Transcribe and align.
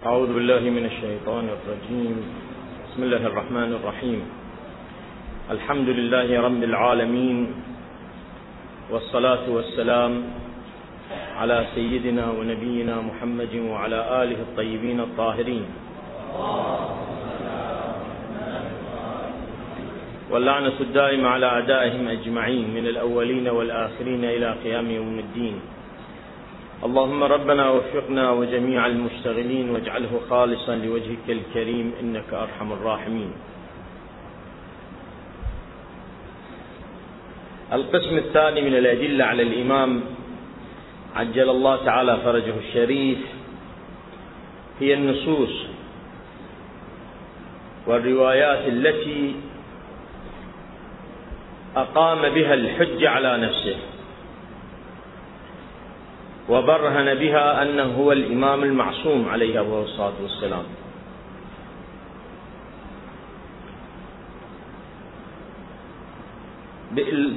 أعوذ 0.00 0.32
بالله 0.32 0.60
من 0.60 0.84
الشيطان 0.88 1.44
الرجيم. 1.44 2.16
بسم 2.88 3.00
الله 3.02 3.22
الرحمن 3.26 3.70
الرحيم. 3.76 4.20
الحمد 5.50 5.88
لله 5.88 6.40
رب 6.40 6.62
العالمين 6.62 7.38
والصلاة 8.90 9.44
والسلام 9.50 10.12
على 11.36 11.66
سيدنا 11.74 12.32
ونبينا 12.32 12.96
محمد 13.00 13.54
وعلى 13.68 14.24
آله 14.24 14.38
الطيبين 14.40 15.00
الطاهرين. 15.00 15.64
واللعنة 20.30 20.76
الدائمة 20.80 21.28
على 21.28 21.46
أعدائهم 21.46 22.08
أجمعين 22.08 22.66
من 22.74 22.84
الأولين 22.86 23.48
والآخرين 23.48 24.24
إلى 24.24 24.48
قيام 24.64 24.90
يوم 24.90 25.18
الدين. 25.18 25.60
اللهم 26.84 27.22
ربنا 27.24 27.70
وفقنا 27.70 28.30
وجميع 28.30 28.86
المشتغلين 28.86 29.70
واجعله 29.70 30.20
خالصا 30.30 30.74
لوجهك 30.74 31.26
الكريم 31.28 31.92
إنك 32.00 32.32
أرحم 32.32 32.72
الراحمين. 32.72 33.32
القسم 37.72 38.16
الثاني 38.18 38.60
من 38.60 38.74
الأدلة 38.74 39.24
على 39.24 39.42
الإمام 39.42 40.00
عجل 41.16 41.50
الله 41.50 41.84
تعالى 41.84 42.16
فرجه 42.24 42.54
الشريف 42.58 43.18
هي 44.80 44.94
النصوص 44.94 45.54
والروايات 47.86 48.68
التي 48.68 49.34
أقام 51.76 52.28
بها 52.34 52.54
الحج 52.54 53.04
على 53.04 53.36
نفسه 53.36 53.76
وبرهن 56.50 57.14
بها 57.14 57.62
أنه 57.62 57.94
هو 57.98 58.12
الإمام 58.12 58.62
المعصوم 58.62 59.28
عليه 59.28 59.60
الصلاة 59.60 60.12
والسلام. 60.22 60.64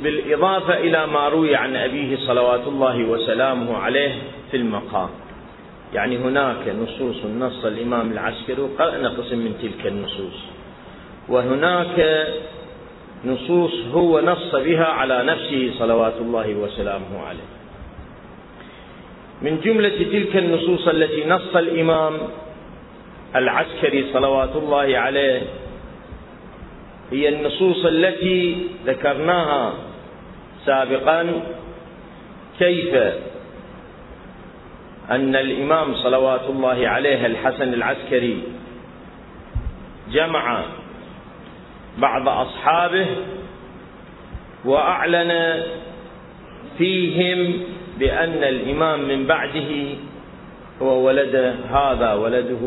بالإضافة 0.04 0.78
إلى 0.78 1.08
ما 1.08 1.30
روي 1.30 1.56
عن 1.56 1.76
أبيه 1.76 2.18
صلوات 2.18 2.68
الله 2.68 3.04
وسلامه 3.04 3.78
عليه 3.78 4.16
في 4.52 4.58
المقام. 4.58 5.10
يعني 5.94 6.18
هناك 6.18 6.68
نصوص 6.82 7.26
نص 7.26 7.66
الإمام 7.66 8.12
العسكري 8.12 8.62
وقرأنا 8.62 9.10
قسم 9.10 9.38
من 9.38 9.54
تلك 9.62 9.88
النصوص. 9.88 10.40
وهناك 11.30 12.28
نصوص 13.26 13.74
هو 13.94 14.22
نص 14.22 14.56
بها 14.56 14.86
على 14.86 15.24
نفسه 15.24 15.72
صلوات 15.80 16.14
الله 16.20 16.56
وسلامه 16.56 17.20
عليه. 17.20 17.63
من 19.44 19.60
جملة 19.64 19.90
تلك 19.90 20.36
النصوص 20.38 20.88
التي 20.88 21.26
نص 21.28 21.56
الإمام 21.56 22.14
العسكري 23.36 24.06
صلوات 24.14 24.56
الله 24.56 24.98
عليه 24.98 25.42
هي 27.12 27.30
النصوص 27.30 27.86
التي 27.86 28.68
ذكرناها 28.86 29.74
سابقا. 30.66 31.42
كيف 32.60 32.96
أن 35.12 35.36
الإمام 35.36 35.96
صلوات 35.96 36.42
الله 36.50 36.88
عليه 36.88 37.26
الحسن 37.26 37.74
العسكري 37.74 38.44
جمع 40.12 40.66
بعض 41.98 42.28
أصحابه 42.30 43.06
وأعلن 44.66 45.64
فيهم 46.78 47.64
بأن 48.00 48.44
الإمام 48.44 49.08
من 49.08 49.28
بعده 49.28 49.72
هو 50.82 51.08
ولد 51.08 51.36
هذا 51.70 52.14
ولده 52.14 52.64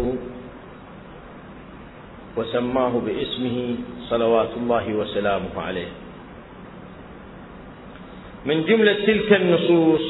وسماه 2.37 2.93
باسمه 3.07 3.75
صلوات 4.09 4.51
الله 4.57 4.95
وسلامه 4.95 5.55
عليه. 5.57 5.89
من 8.47 8.65
جملة 8.65 8.92
تلك 9.07 9.33
النصوص 9.33 10.07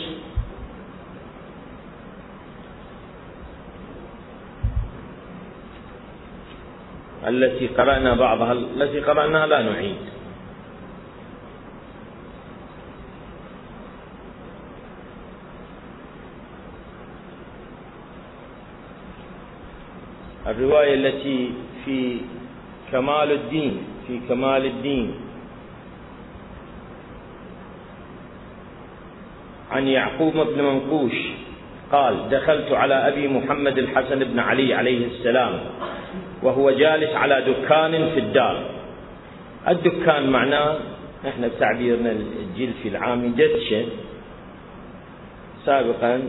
التي 7.27 7.67
قرأنا 7.67 8.15
بعضها 8.15 8.53
التي 8.53 9.01
قرأناها 9.01 9.47
لا 9.47 9.63
نعيد. 9.63 10.16
الرواية 20.57 20.95
التي 20.95 21.51
في 21.85 22.17
كمال 22.93 23.33
الدين 23.33 23.79
في 24.07 24.21
كمال 24.29 24.67
الدين. 24.67 25.15
عن 29.71 29.89
يعقوب 29.89 30.33
بن 30.33 30.65
منقوش 30.65 31.13
قال 31.93 32.29
دخلت 32.31 32.73
على 32.73 32.95
أبي 32.95 33.29
محمد 33.29 33.79
الحسن 33.79 34.19
بن 34.19 34.39
علي 34.39 34.75
عليه 34.75 35.07
السلام 35.07 35.61
وهو 36.43 36.71
جالس 36.71 37.13
على 37.15 37.43
دكان 37.43 38.11
في 38.15 38.21
الدار. 38.21 38.71
الدكان 39.69 40.31
معناه 40.31 40.77
إحنا 41.29 41.49
بتعبيرنا 41.49 42.11
الجلفي 42.11 42.89
العامي 42.89 43.29
دتشة 43.29 43.85
سابقا 45.67 46.23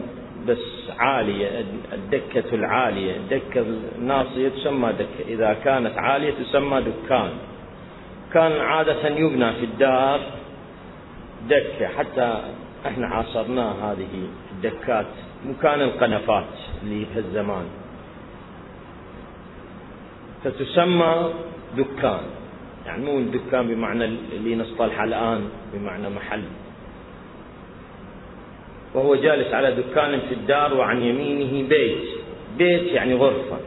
بس 0.47 0.89
عالية 0.99 1.65
الدكة 1.93 2.55
العالية 2.55 3.17
الدكة 3.17 3.65
الناصية 3.97 4.49
تسمى 4.49 4.93
دكة 4.93 5.27
إذا 5.27 5.53
كانت 5.53 5.97
عالية 5.97 6.33
تسمى 6.43 6.81
دكان. 6.81 7.29
كان 8.33 8.51
عادة 8.51 9.07
يبنى 9.07 9.53
في 9.53 9.65
الدار 9.65 10.19
دكة 11.49 11.87
حتى 11.97 12.41
إحنا 12.87 13.07
عاصرناه 13.07 13.91
هذه 13.91 14.27
الدكات 14.51 15.05
مكان 15.45 15.81
القنفات 15.81 16.53
اللي 16.83 17.05
في 17.13 17.19
الزمان. 17.19 17.65
فتسمى 20.43 21.29
دكان 21.77 22.21
يعني 22.85 23.05
مو 23.05 23.17
الدكان 23.17 23.67
بمعنى 23.67 24.05
اللي 24.05 24.55
نصطلح 24.55 25.01
الآن 25.01 25.49
بمعنى 25.73 26.09
محل. 26.09 26.43
وهو 28.97 29.15
جالس 29.15 29.53
على 29.53 29.71
دكان 29.71 30.19
في 30.29 30.33
الدار 30.33 30.73
وعن 30.73 31.01
يمينه 31.01 31.67
بيت. 31.69 32.03
بيت 32.57 32.83
يعني 32.83 33.13
غرفة. 33.13 33.57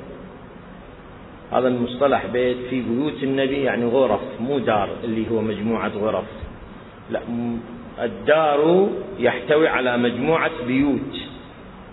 هذا 1.53 1.69
المصطلح 1.69 2.27
بيت 2.27 2.57
في 2.71 2.81
بيوت 2.81 3.23
النبي 3.23 3.63
يعني 3.63 3.85
غرف 3.85 4.21
مو 4.41 4.59
دار 4.59 4.89
اللي 5.05 5.31
هو 5.31 5.41
مجموعة 5.41 5.89
غرف. 5.89 6.25
لا 7.11 7.21
الدار 8.03 8.89
يحتوي 9.19 9.69
على 9.69 9.97
مجموعة 9.97 10.51
بيوت. 10.67 11.17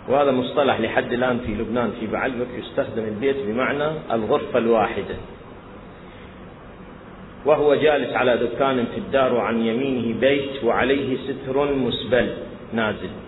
وهذا 0.10 0.32
مصطلح 0.32 0.80
لحد 0.80 1.14
الآن 1.14 1.40
في 1.40 1.52
لبنان 1.52 1.92
في 2.00 2.08
بعلبك 2.08 2.48
يستخدم 2.60 3.04
البيت 3.04 3.38
بمعنى 3.48 3.92
الغرفة 4.12 4.60
الواحدة. 4.60 5.16
وهو 7.46 7.76
جالس 7.76 8.14
على 8.14 8.38
دكان 8.38 8.86
في 8.94 8.98
الدار 8.98 9.34
وعن 9.34 9.62
يمينه 9.62 10.20
بيت 10.20 10.64
وعليه 10.64 11.18
ستر 11.18 11.76
مسبل 11.76 12.30
نازل. 12.74 13.27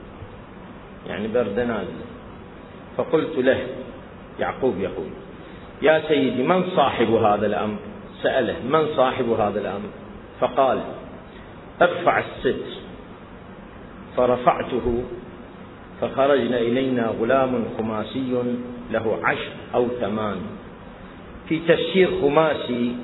يعني 1.10 1.28
برد 1.28 1.60
نازل 1.60 2.00
فقلت 2.98 3.38
له 3.38 3.68
يعقوب 4.40 4.80
يقول 4.80 5.10
يا 5.82 6.04
سيدي 6.08 6.44
من 6.44 6.64
صاحب 6.76 7.12
هذا 7.12 7.46
الأمر؟ 7.46 7.78
سأله 8.24 8.56
من 8.70 8.88
صاحب 8.96 9.30
هذا 9.30 9.60
الأمر؟ 9.60 9.90
فقال 10.40 10.80
ارفع 11.82 12.20
الستر 12.20 12.70
فرفعته 14.18 15.04
فخرجنا 16.02 16.58
إلينا 16.58 17.14
غلام 17.22 17.66
خماسي 17.78 18.44
له 18.92 19.20
عشر 19.24 19.52
أو 19.76 19.88
ثمان. 20.02 20.38
في 21.50 21.60
تفسير 21.60 22.22
خماسي 22.22 22.96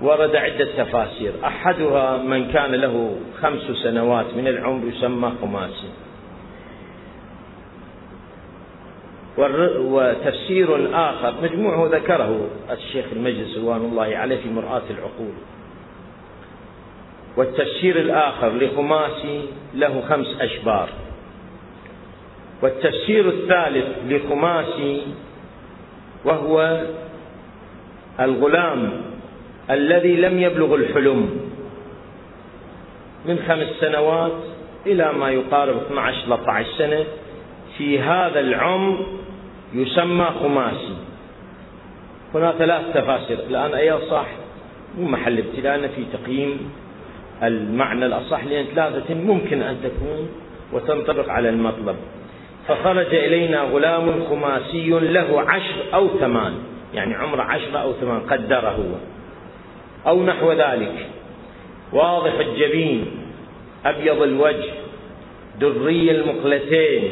ورد 0.00 0.36
عدة 0.36 0.84
تفاسير. 0.84 1.32
أحدها 1.44 2.16
من 2.16 2.52
كان 2.52 2.74
له 2.74 3.16
خمس 3.42 3.62
سنوات 3.82 4.26
من 4.36 4.48
العمر 4.48 4.88
يسمى 4.88 5.32
خماسي. 5.42 5.88
وتفسير 9.38 10.88
آخر 10.92 11.34
مجموعه 11.42 11.88
ذكره 11.92 12.48
الشيخ 12.70 13.04
المجلس 13.12 13.58
رضوان 13.58 13.80
الله 13.80 14.16
عليه 14.16 14.36
في 14.36 14.48
مرآة 14.50 14.82
العقول. 14.90 15.34
والتفسير 17.36 18.00
الآخر 18.00 18.52
لخماسي 18.52 19.42
له 19.74 20.02
خمس 20.08 20.26
أشبار. 20.40 20.88
والتفسير 22.62 23.28
الثالث 23.28 23.86
لخماسي 24.08 25.02
وهو 26.24 26.84
الغلام 28.20 28.90
الذي 29.70 30.16
لم 30.16 30.38
يبلغ 30.38 30.74
الحلم. 30.74 31.30
من 33.26 33.38
خمس 33.48 33.68
سنوات 33.80 34.32
إلى 34.86 35.12
ما 35.12 35.30
يقارب 35.30 35.76
12 35.76 36.26
13 36.26 36.68
سنة 36.78 37.04
في 37.78 38.00
هذا 38.00 38.40
العمر 38.40 39.06
يسمى 39.74 40.26
خماسي. 40.42 40.96
هنا 42.34 42.52
ثلاث 42.52 42.82
تفاسير. 42.94 43.38
الآن 43.50 43.74
أي 43.74 43.98
صح 44.10 44.26
مو 44.98 45.08
محل 45.08 45.38
ابتلاءنا 45.38 45.88
في 45.88 46.04
تقييم 46.12 46.70
المعنى 47.42 48.06
الأصح 48.06 48.44
لأن 48.44 48.64
ثلاثة 48.74 49.14
ممكن 49.14 49.62
أن 49.62 49.76
تكون 49.82 50.28
وتنطبق 50.72 51.28
على 51.28 51.48
المطلب. 51.48 51.96
فخرج 52.68 53.14
إلينا 53.14 53.60
غلام 53.62 54.24
خماسي 54.30 54.90
له 54.90 55.40
عشر 55.40 55.74
أو 55.94 56.08
ثمان 56.08 56.54
يعني 56.94 57.14
عمره 57.14 57.42
عشرة 57.42 57.78
أو 57.78 57.92
ثمان 57.92 58.20
قدره 58.20 58.70
هو. 58.70 58.94
أو 60.06 60.22
نحو 60.22 60.52
ذلك. 60.52 61.06
واضح 61.92 62.32
الجبين 62.32 63.06
أبيض 63.86 64.22
الوجه 64.22 64.72
دري 65.60 66.10
المقلتين 66.10 67.10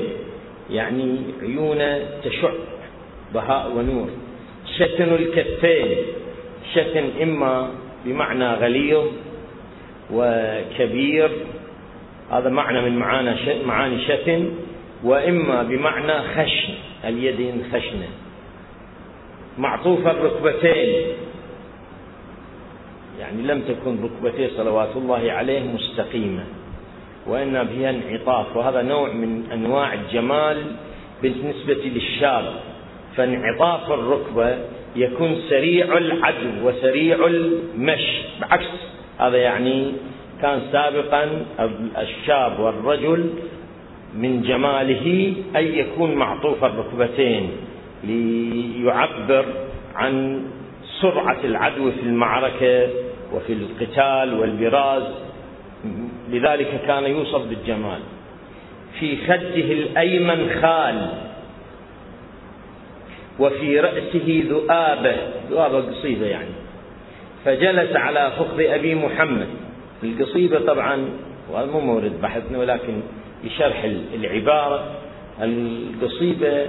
يعني 0.72 1.19
عيونه 1.42 2.08
تشع 2.24 2.50
بهاء 3.34 3.72
ونور. 3.76 4.08
شتن 4.76 5.14
الكفين 5.14 5.96
شتن 6.74 7.10
إما 7.22 7.70
بمعنى 8.04 8.54
غليظ 8.54 9.06
وكبير 10.12 11.30
هذا 12.30 12.48
معنى 12.48 12.80
من 12.80 12.98
معاني 12.98 13.64
معاني 13.66 14.04
شتن 14.04 14.50
وإما 15.04 15.62
بمعنى 15.62 16.12
خشن 16.34 16.74
اليدين 17.04 17.64
خشنة. 17.72 18.08
معطوف 19.58 20.06
الركبتين. 20.06 21.04
يعني 23.20 23.42
لم 23.42 23.60
تكن 23.60 23.98
ركبتيه 24.04 24.48
صلوات 24.56 24.96
الله 24.96 25.32
عليه 25.32 25.62
مستقيمة. 25.62 26.44
وإن 27.26 27.66
فيها 27.66 27.90
انعطاف 27.90 28.56
وهذا 28.56 28.82
نوع 28.82 29.12
من 29.12 29.44
أنواع 29.52 29.94
الجمال 29.94 30.62
بالنسبة 31.22 31.74
للشاب. 31.84 32.44
فانعطاف 33.16 33.92
الركبة 33.92 34.58
يكون 34.96 35.36
سريع 35.48 35.98
العدو 35.98 36.69
وسريع 36.69 37.26
المشي 37.26 38.22
بعكس 38.40 38.66
هذا 39.19 39.36
يعني 39.36 39.92
كان 40.42 40.60
سابقا 40.72 41.44
الشاب 41.98 42.60
والرجل 42.60 43.30
من 44.14 44.42
جماله 44.42 45.34
أن 45.56 45.64
يكون 45.64 46.14
معطوف 46.14 46.64
الركبتين 46.64 47.50
ليعبر 48.04 49.44
عن 49.94 50.42
سرعة 51.00 51.38
العدو 51.44 51.90
في 51.90 52.02
المعركة 52.02 52.88
وفي 53.34 53.52
القتال 53.52 54.40
والبراز. 54.40 55.02
لذلك 56.31 56.81
كان 56.87 57.05
يوصف 57.05 57.46
بالجمال. 57.46 58.00
في 59.00 59.17
خده 59.26 59.69
الأيمن 59.73 60.50
خال 60.62 61.08
وفي 63.38 63.81
رأسه 63.81 64.44
ذؤابة 64.49 65.17
ذؤابة 65.50 65.79
قصيبة 65.81 66.26
يعني. 66.26 66.55
فجلس 67.44 67.96
على 67.96 68.32
فخذ 68.38 68.61
أبي 68.61 68.94
محمد. 68.94 69.49
القصيبة 70.02 70.58
طبعا 70.58 71.08
مو 71.52 71.81
مورد 71.81 72.20
بحثنا 72.23 72.58
ولكن 72.58 73.00
لشرح 73.44 73.84
العبارة 74.14 74.84
القصيبة 75.43 76.67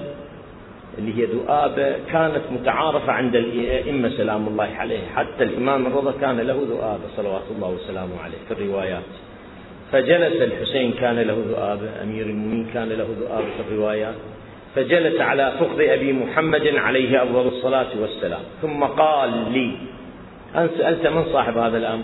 اللي 0.97 1.17
هي 1.17 1.25
ذؤابة 1.25 1.95
كانت 2.11 2.41
متعارفة 2.51 3.11
عند 3.11 3.35
الأئمة 3.35 4.09
سلام 4.09 4.47
الله 4.47 4.69
عليه. 4.77 4.99
حتى 5.15 5.43
الإمام 5.43 5.87
الرضا 5.87 6.13
كان 6.21 6.39
له 6.39 6.59
ذؤابة 6.69 7.03
صلوات 7.17 7.43
الله 7.55 7.69
وسلامه 7.69 8.21
عليه 8.23 8.37
في 8.47 8.53
الروايات. 8.53 9.03
فجلس 9.91 10.41
الحسين 10.41 10.91
كان 10.91 11.19
له 11.19 11.43
ذؤابة 11.49 12.03
أمير 12.03 12.25
المؤمنين 12.25 12.67
كان 12.73 12.89
له 12.89 13.07
ذؤابة 13.19 13.45
في 13.45 13.73
الروايات. 13.73 14.15
فجلس 14.75 15.21
على 15.21 15.53
فخذ 15.59 15.81
أبي 15.81 16.13
محمد 16.13 16.67
عليه 16.67 17.23
أفضل 17.23 17.47
الصلاة 17.47 17.89
والسلام. 18.01 18.41
ثم 18.61 18.83
قال 18.83 19.51
لي 19.51 19.71
أن 20.55 20.69
سألت 20.77 21.07
من 21.07 21.25
صاحب 21.33 21.57
هذا 21.57 21.77
الأمر؟ 21.77 22.03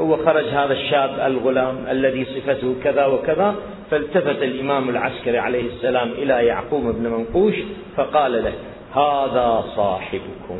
هو 0.00 0.16
خرج 0.16 0.44
هذا 0.44 0.72
الشاب 0.72 1.20
الغلام 1.26 1.76
الذي 1.90 2.24
صفته 2.24 2.74
كذا 2.84 3.06
وكذا 3.06 3.54
فالتفت 3.90 4.42
الإمام 4.42 4.88
العسكري 4.88 5.38
عليه 5.38 5.66
السلام 5.76 6.10
إلى 6.12 6.46
يعقوب 6.46 6.82
بن 6.82 7.10
منقوش 7.10 7.54
فقال 7.96 8.44
له 8.44 8.52
هذا 8.94 9.64
صاحبكم. 9.76 10.58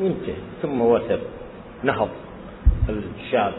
انتهى 0.00 0.34
ثم 0.62 0.80
وثب 0.80 1.20
نهض 1.82 2.08
الشاب. 2.88 3.52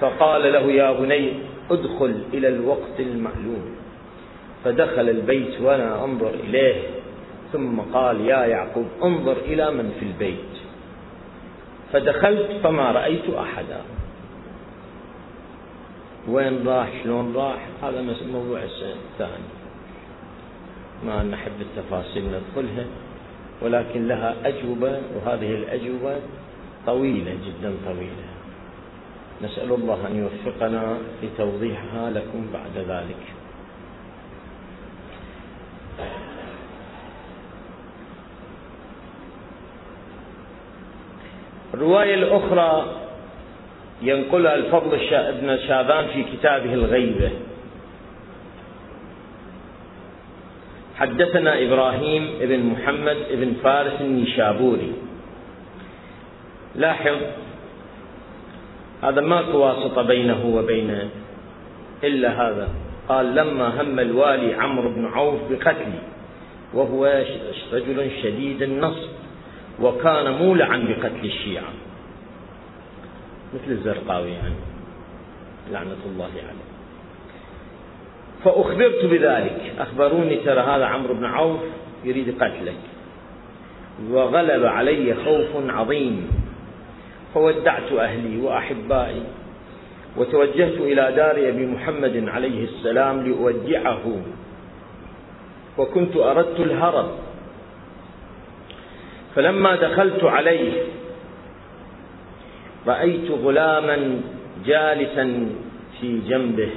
فقال 0.00 0.52
له 0.52 0.72
يا 0.72 0.92
بني 0.92 1.32
ادخل 1.70 2.14
إلى 2.34 2.48
الوقت 2.48 3.00
المعلوم. 3.00 3.76
فدخل 4.64 5.08
البيت 5.08 5.60
وأنا 5.60 6.04
أنظر 6.04 6.30
إليه. 6.48 6.82
ثم 7.52 7.80
قال 7.80 8.20
يا 8.20 8.44
يعقوب 8.46 8.86
انظر 9.04 9.36
إلى 9.46 9.70
من 9.70 9.92
في 10.00 10.06
البيت. 10.06 10.63
فدخلت 11.94 12.50
فما 12.62 12.92
رأيت 12.92 13.30
أحدا. 13.30 13.80
وين 16.28 16.68
راح؟ 16.68 16.88
شلون 17.04 17.36
راح؟ 17.36 17.68
هذا 17.82 18.02
موضوع 18.26 18.60
ثاني. 19.18 19.50
ما 21.06 21.22
نحب 21.22 21.60
التفاصيل 21.60 22.24
ندخلها 22.24 22.84
ولكن 23.62 24.08
لها 24.08 24.34
أجوبة 24.44 25.00
وهذه 25.14 25.54
الأجوبة 25.54 26.16
طويلة 26.86 27.30
جدا 27.30 27.74
طويلة. 27.86 28.26
نسأل 29.42 29.72
الله 29.72 30.06
أن 30.06 30.16
يوفقنا 30.16 30.98
لتوضيحها 31.22 32.10
لكم 32.10 32.46
بعد 32.52 32.76
ذلك. 32.88 33.22
الرواية 41.74 42.14
الأخرى 42.14 42.86
ينقلها 44.02 44.54
الفضل 44.54 44.98
ابن 45.12 45.58
شاذان 45.68 46.06
في 46.06 46.24
كتابه 46.32 46.74
الغيبة. 46.74 47.30
حدثنا 50.96 51.62
إبراهيم 51.62 52.28
بن 52.40 52.60
محمد 52.60 53.16
بن 53.30 53.52
فارس 53.62 54.00
النشابوري 54.00 54.92
لاحظ 56.74 57.16
هذا 59.02 59.20
ماكو 59.20 59.58
واسطة 59.58 60.02
بينه 60.02 60.46
وبين 60.54 61.10
إلا 62.04 62.28
هذا. 62.28 62.68
قال 63.08 63.34
لما 63.34 63.82
هم 63.82 63.98
الوالي 63.98 64.54
عمرو 64.54 64.88
بن 64.88 65.06
عوف 65.06 65.40
بقتلي 65.50 66.00
وهو 66.74 67.24
رجل 67.72 68.10
شديد 68.22 68.62
النصب. 68.62 69.23
وكان 69.82 70.32
مولعا 70.32 70.76
بقتل 70.76 71.24
الشيعة. 71.24 71.72
مثل 73.54 73.72
الزرقاوي 73.72 74.30
يعني 74.30 74.54
لعنة 75.72 75.96
الله 76.06 76.24
عليه. 76.24 76.64
فأخبرت 78.44 79.04
بذلك. 79.04 79.72
أخبروني 79.78 80.36
ترى 80.36 80.60
هذا 80.60 80.84
عمرو 80.84 81.14
بن 81.14 81.24
عوف 81.24 81.60
يريد 82.04 82.42
قتلك. 82.42 82.78
وغلب 84.10 84.64
علي 84.64 85.14
خوف 85.14 85.70
عظيم. 85.70 86.30
فودعت 87.34 87.92
أهلي 87.92 88.40
وأحبائي 88.40 89.22
وتوجهت 90.16 90.80
إلى 90.80 91.12
دار 91.16 91.48
أبي 91.48 91.66
محمد 91.66 92.28
عليه 92.28 92.64
السلام 92.64 93.26
لأودعه. 93.26 94.22
وكنت 95.78 96.16
أردت 96.16 96.60
الهرب. 96.60 97.10
فلما 99.34 99.76
دخلت 99.76 100.24
عليه 100.24 100.72
رأيت 102.86 103.30
غلاما 103.30 104.20
جالسا 104.66 105.46
في 106.00 106.20
جنبه 106.28 106.70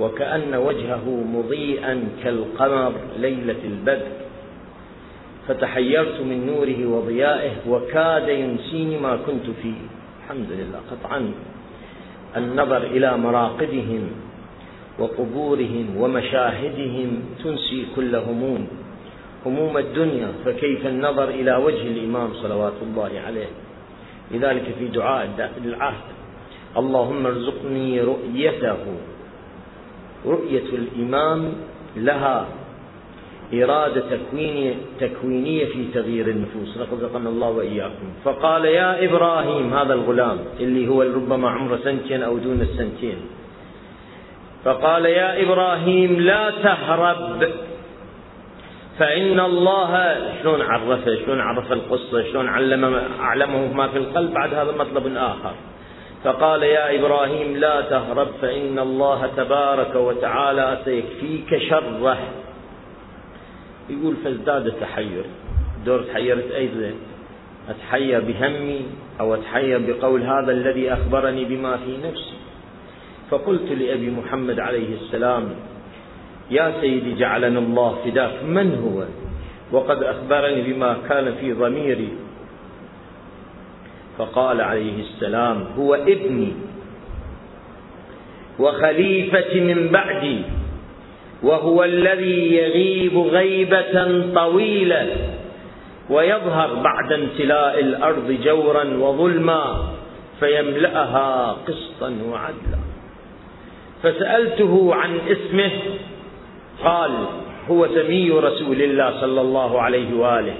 وكأن 0.00 0.54
وجهه 0.54 1.06
مضيئا 1.34 2.08
كالقمر 2.24 2.92
ليلة 3.18 3.62
البدر. 3.64 4.12
فتحيرت 5.48 6.20
من 6.20 6.46
نوره 6.46 6.86
وضيائه 6.86 7.52
وكاد 7.68 8.28
ينسيني 8.28 8.98
ما 8.98 9.16
كنت 9.26 9.46
فيه. 9.62 9.80
الحمد 10.24 10.50
لله. 10.50 10.80
قطعا 10.90 11.32
النظر 12.36 12.82
إلى 12.82 13.18
مراقدهم 13.18 14.02
وقبورهم 14.98 15.86
ومشاهدهم 15.96 17.22
تنسي 17.44 17.86
كل 17.96 18.16
هموم. 18.16 18.68
هموم 19.46 19.78
الدنيا 19.78 20.28
فكيف 20.44 20.86
النظر 20.86 21.28
إلى 21.28 21.56
وجه 21.56 21.82
الإمام 21.82 22.34
صلوات 22.34 22.72
الله 22.82 23.10
عليه؟ 23.26 23.50
لذلك 24.30 24.74
في 24.78 24.88
دعاء 24.88 25.50
العهد 25.64 26.08
اللهم 26.76 27.26
ارزقني 27.26 28.00
رؤيته. 28.00 28.82
رؤية 30.26 30.68
الإمام 30.72 31.52
لها 31.96 32.46
إرادة 33.54 34.02
تكوينية, 34.10 34.74
تكوينية 35.00 35.64
في 35.64 35.84
تغيير 35.94 36.28
النفوس. 36.28 36.78
رزقنا 36.92 37.28
الله 37.28 37.50
وإياكم. 37.50 38.08
فقال 38.24 38.64
يا 38.64 39.04
إبراهيم 39.04 39.74
هذا 39.74 39.94
الغلام 39.94 40.38
اللي 40.60 40.88
هو 40.88 41.02
ربما 41.02 41.50
عمره 41.50 41.78
سنتين 41.84 42.22
أو 42.22 42.38
دون 42.38 42.60
السنتين. 42.60 43.18
فقال 44.64 45.04
يا 45.06 45.42
إبراهيم 45.42 46.20
لا 46.20 46.50
تهرب. 46.50 47.48
فإن 49.00 49.40
الله 49.40 50.16
شلون 50.42 50.62
عرفه؟ 50.62 51.24
شلون 51.24 51.40
عرف 51.40 51.72
القصة؟ 51.72 52.22
شلون 52.32 52.48
علم 52.48 53.00
أعلمه 53.20 53.72
ما 53.72 53.88
في 53.88 53.98
القلب 53.98 54.32
بعد 54.32 54.54
هذا 54.54 54.72
مطلب 54.72 55.16
آخر 55.16 55.54
فقال 56.24 56.62
يا 56.62 56.98
إبراهيم 56.98 57.56
لا 57.56 57.80
تهرب 57.80 58.28
فإن 58.42 58.78
الله 58.78 59.26
تبارك 59.36 59.94
وتعالى 59.94 60.78
سيكفيك 60.84 61.58
شره. 61.68 62.18
يقول 63.90 64.16
فازداد 64.24 64.72
تحير 64.80 65.24
دور 65.86 66.02
تحيرت 66.02 66.50
أيضا. 66.52 66.92
أتحير 67.68 68.20
بهمي 68.20 68.80
أو 69.20 69.34
أتحير 69.34 69.78
بقول 69.78 70.22
هذا 70.22 70.52
الذي 70.52 70.92
أخبرني 70.92 71.44
بما 71.44 71.76
في 71.76 71.96
نفسي. 72.08 72.36
فقلت 73.30 73.72
لأبي 73.72 74.10
محمد 74.10 74.60
عليه 74.60 74.94
السلام 74.94 75.69
يا 76.50 76.72
سيدي 76.80 77.14
جعلنا 77.14 77.58
الله 77.58 77.96
فداك. 78.04 78.42
من 78.44 78.68
هو؟ 78.74 78.98
وقد 79.72 80.02
أخبرني 80.02 80.72
بما 80.72 80.96
كان 81.08 81.34
في 81.40 81.52
ضميري. 81.52 82.08
فقال 84.18 84.60
عليه 84.60 85.02
السلام 85.02 85.64
هو 85.78 85.94
ابني 85.94 86.52
وخليفتي 88.58 89.60
من 89.60 89.88
بعدي 89.88 90.38
وهو 91.42 91.84
الذي 91.84 92.54
يغيب 92.54 93.18
غيبة 93.18 93.94
طويلة 94.34 95.06
ويظهر 96.10 96.74
بعد 96.74 97.12
امتلاء 97.12 97.80
الأرض 97.80 98.38
جورا 98.44 98.84
وظلما 98.84 99.64
فيملأها 100.40 101.56
قسطا 101.68 102.16
وعدلا. 102.30 102.80
فسألته 104.02 104.94
عن 104.94 105.18
اسمه 105.28 105.70
قال 106.84 107.10
هو 107.70 107.86
سمي 107.86 108.30
رسول 108.30 108.82
الله 108.82 109.20
صلى 109.20 109.40
الله 109.40 109.80
عليه 109.80 110.14
وآله. 110.14 110.54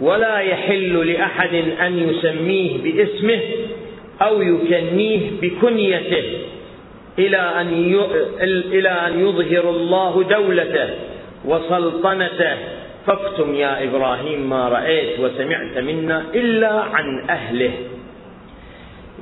ولا 0.00 0.38
يحل 0.38 1.12
لأحد 1.12 1.54
أن 1.80 1.98
يسميه 2.08 2.82
باسمه 2.82 3.40
أو 4.22 4.42
يكنيه 4.42 5.30
بكنيته 5.42 6.24
إلى 7.18 7.36
أن 7.36 7.68
إلى 8.72 8.88
أن 8.88 9.20
يظهر 9.20 9.70
الله 9.70 10.22
دولته 10.22 10.88
وسلطنته. 11.44 12.56
فاكتم 13.06 13.54
يا 13.54 13.84
إبراهيم 13.84 14.50
ما 14.50 14.68
رأيت 14.68 15.20
وسمعت 15.20 15.78
منا 15.78 16.24
إلا 16.34 16.72
عن 16.80 17.30
أهله. 17.30 17.72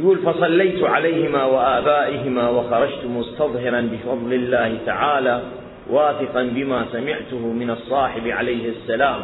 يقول 0.01 0.19
فصليت 0.19 0.85
عليهما 0.85 1.45
وآبائهما 1.45 2.49
وخرجت 2.49 3.05
مستظهرا 3.05 3.81
بفضل 3.81 4.33
الله 4.35 4.79
تعالى. 4.87 5.43
واثقا 5.91 6.43
بما 6.43 6.87
سمعته 6.93 7.39
من 7.39 7.71
الصاحب 7.71 8.29
عليه 8.29 8.69
السلام. 8.69 9.21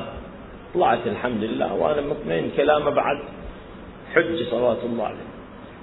طلعت 0.75 1.07
الحمد 1.07 1.45
لله 1.45 1.75
وأنا 1.75 2.01
مطمئن 2.01 2.51
كلامه 2.57 2.91
بعد. 2.91 3.19
حج 4.15 4.43
صلوات 4.51 4.79
الله 4.85 5.05
عليه. 5.05 5.27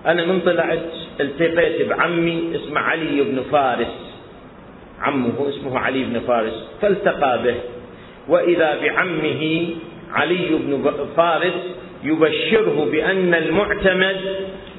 أنا 0.06 0.26
من 0.26 0.40
طلعت 0.40 0.80
التقيت 1.20 1.90
بعمي 1.90 2.52
اسمه 2.56 2.80
علي 2.80 3.22
بن 3.22 3.44
فارس. 3.52 4.14
عمه 5.02 5.50
اسمه 5.50 5.80
علي 5.80 6.04
بن 6.04 6.20
فارس. 6.20 6.68
فالتقى 6.82 7.44
به. 7.44 7.56
وإذا 8.28 8.80
بعمه 8.82 9.68
علي 10.14 10.50
بن 10.50 10.94
فارس 11.18 11.54
يبشره 12.04 12.88
بأن 12.92 13.34
المعتمد 13.34 14.22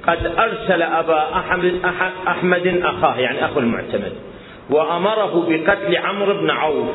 قد 0.07 0.27
أرسل 0.27 0.83
أبا 0.83 1.37
أحمد, 2.27 2.83
أخاه 2.83 3.17
يعني 3.17 3.45
أخو 3.45 3.61
المعتمد. 3.61 4.13
وأمره 4.71 5.47
بقتل 5.49 5.97
عمرو 5.97 6.35
بن 6.35 6.51
عوف 6.51 6.89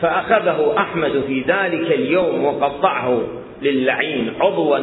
فأخذه 0.00 0.74
أحمد 0.78 1.22
في 1.26 1.40
ذلك 1.40 1.92
اليوم 1.92 2.44
وقطعه 2.44 3.22
للعين 3.62 4.32
عضوا 4.40 4.78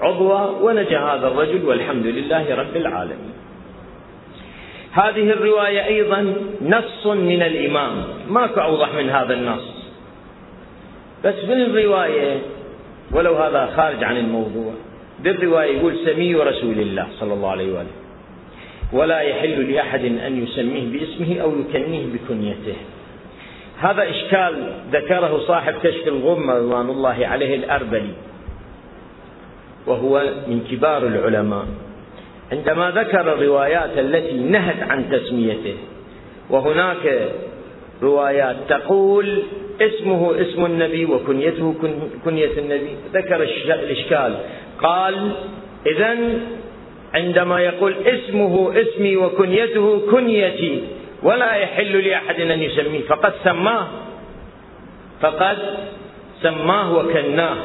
عضوا 0.00 0.40
ونجا 0.40 0.98
هذا 0.98 1.28
الرجل 1.28 1.64
والحمد 1.64 2.06
لله 2.06 2.54
رب 2.54 2.76
العالمين. 2.76 3.32
هذه 4.92 5.30
الرواية 5.30 5.84
أيضا 5.84 6.34
نص 6.62 7.06
من 7.06 7.42
الإمام 7.42 8.04
ماكو 8.28 8.60
أوضح 8.60 8.94
من 8.94 9.10
هذا 9.10 9.34
النص. 9.34 9.70
بس 11.24 11.34
بالرواية 11.44 12.38
ولو 13.12 13.34
هذا 13.34 13.72
خارج 13.76 14.04
عن 14.04 14.16
الموضوع 14.16 14.72
بالرواية 15.20 15.78
يقول 15.78 15.96
سمي 16.04 16.34
رسول 16.34 16.78
الله 16.80 17.06
صلى 17.20 17.34
الله 17.34 17.50
عليه 17.50 17.72
وآله. 17.72 17.90
ولا 18.92 19.20
يحل 19.20 19.72
لأحد 19.72 20.04
أن 20.04 20.44
يسميه 20.44 20.98
باسمه 20.98 21.40
أو 21.40 21.52
يكنيه 21.60 22.04
بكنيته. 22.06 22.76
هذا 23.80 24.10
إشكال 24.10 24.72
ذكره 24.92 25.38
صاحب 25.46 25.74
كشف 25.82 26.08
الغمة 26.08 26.54
رضوان 26.54 26.88
الله 26.90 27.26
عليه 27.26 27.54
الأربلي 27.54 28.12
وهو 29.86 30.22
من 30.48 30.66
كبار 30.70 31.06
العلماء. 31.06 31.66
عندما 32.52 32.90
ذكر 32.90 33.32
الروايات 33.32 33.98
التي 33.98 34.36
نهت 34.36 34.82
عن 34.82 35.10
تسميته 35.10 35.74
وهناك 36.50 37.30
روايات 38.02 38.56
تقول 38.68 39.42
اسمه 39.80 40.40
اسم 40.40 40.64
النبي 40.66 41.04
وكنيته 41.04 41.74
كنية 42.24 42.58
النبي 42.58 42.96
ذكر 43.14 43.42
الإشكال. 43.42 44.36
قال 44.78 45.32
إذا 45.86 46.16
عندما 47.14 47.60
يقول 47.60 47.94
اسمه 48.06 48.80
اسمي 48.80 49.16
وكنيته 49.16 50.10
كنيتي 50.10 50.82
ولا 51.22 51.54
يحل 51.54 52.08
لأحد 52.08 52.40
أن 52.40 52.62
يسميه. 52.62 53.00
فقد 53.00 53.32
سماه. 53.44 53.88
فقد 55.20 55.58
سماه 56.42 56.96
وكناه. 56.96 57.56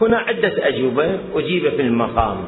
هنا 0.00 0.18
عدة 0.18 0.68
أجوبة 0.68 1.18
أجيب 1.34 1.68
في 1.68 1.82
المقام. 1.82 2.44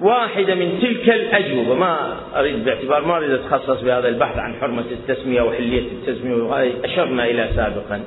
واحدة 0.00 0.54
من 0.54 0.78
تلك 0.82 1.10
الأجوبة 1.10 1.74
ما 1.74 2.16
أريد 2.36 2.64
باعتبار 2.64 3.04
ما 3.04 3.16
أريد 3.16 3.30
أتخصص 3.30 3.80
بهذا 3.80 4.08
البحث 4.08 4.38
عن 4.38 4.54
حرمة 4.60 4.84
التسمية 4.90 5.42
وحلية 5.42 5.88
التسمية 5.92 6.72
أشرنا 6.84 7.24
إلى 7.24 7.50
سابقا. 7.56 8.00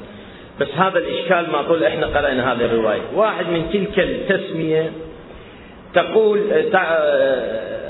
بس 0.60 0.68
هذا 0.76 1.00
الإشكال 1.00 1.52
ما 1.52 1.62
طول 1.62 1.84
إحنا 1.84 2.06
قرأنا 2.08 2.54
هذه 2.54 2.66
الرواية. 2.66 3.02
واحد 3.16 3.46
من 3.46 3.70
تلك 3.74 4.00
التسمية 4.00 4.92
تقول 5.94 6.40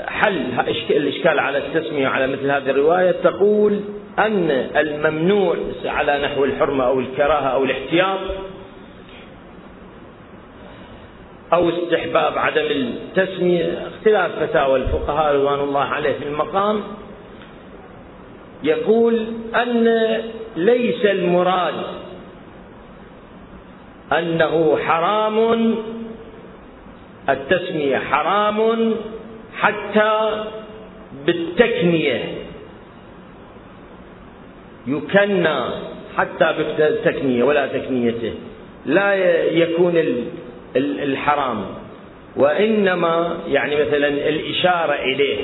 حل 0.08 0.42
الإشكال 0.90 1.38
على 1.38 1.58
التسمية 1.58 2.08
على 2.08 2.26
مثل 2.26 2.50
هذه 2.50 2.70
الرواية. 2.70 3.10
تقول 3.10 3.80
أن 4.18 4.50
الممنوع 4.76 5.56
على 5.84 6.22
نحو 6.22 6.44
الحرمة 6.44 6.84
أو 6.84 7.00
الكراهة 7.00 7.48
أو 7.48 7.64
الاحتياط 7.64 8.18
أو 11.52 11.68
استحباب 11.68 12.38
عدم 12.38 12.66
التسمية 12.70 13.88
اختلاف 13.88 14.30
فتاوى 14.40 14.78
الفقهاء 14.78 15.34
رضوان 15.34 15.60
الله 15.60 15.84
عليه 15.84 16.12
في 16.12 16.24
المقام. 16.24 16.80
يقول 18.62 19.26
أن 19.54 19.88
ليس 20.56 21.04
المراد 21.04 21.74
أنه 24.12 24.78
حرام 24.86 25.74
التسمية 27.28 27.98
حرام 27.98 28.94
حتى 29.56 30.44
بالتكنية. 31.26 32.34
يكنى 34.86 35.60
حتى 36.16 36.54
بالتكنية 36.58 37.42
ولا 37.44 37.66
تكنيته. 37.66 38.32
لا 38.86 39.14
يكون 39.52 40.04
الحرام. 40.76 41.64
وإنما 42.36 43.38
يعني 43.48 43.76
مثلا 43.76 44.08
الإشارة 44.08 44.92
إليه. 44.92 45.38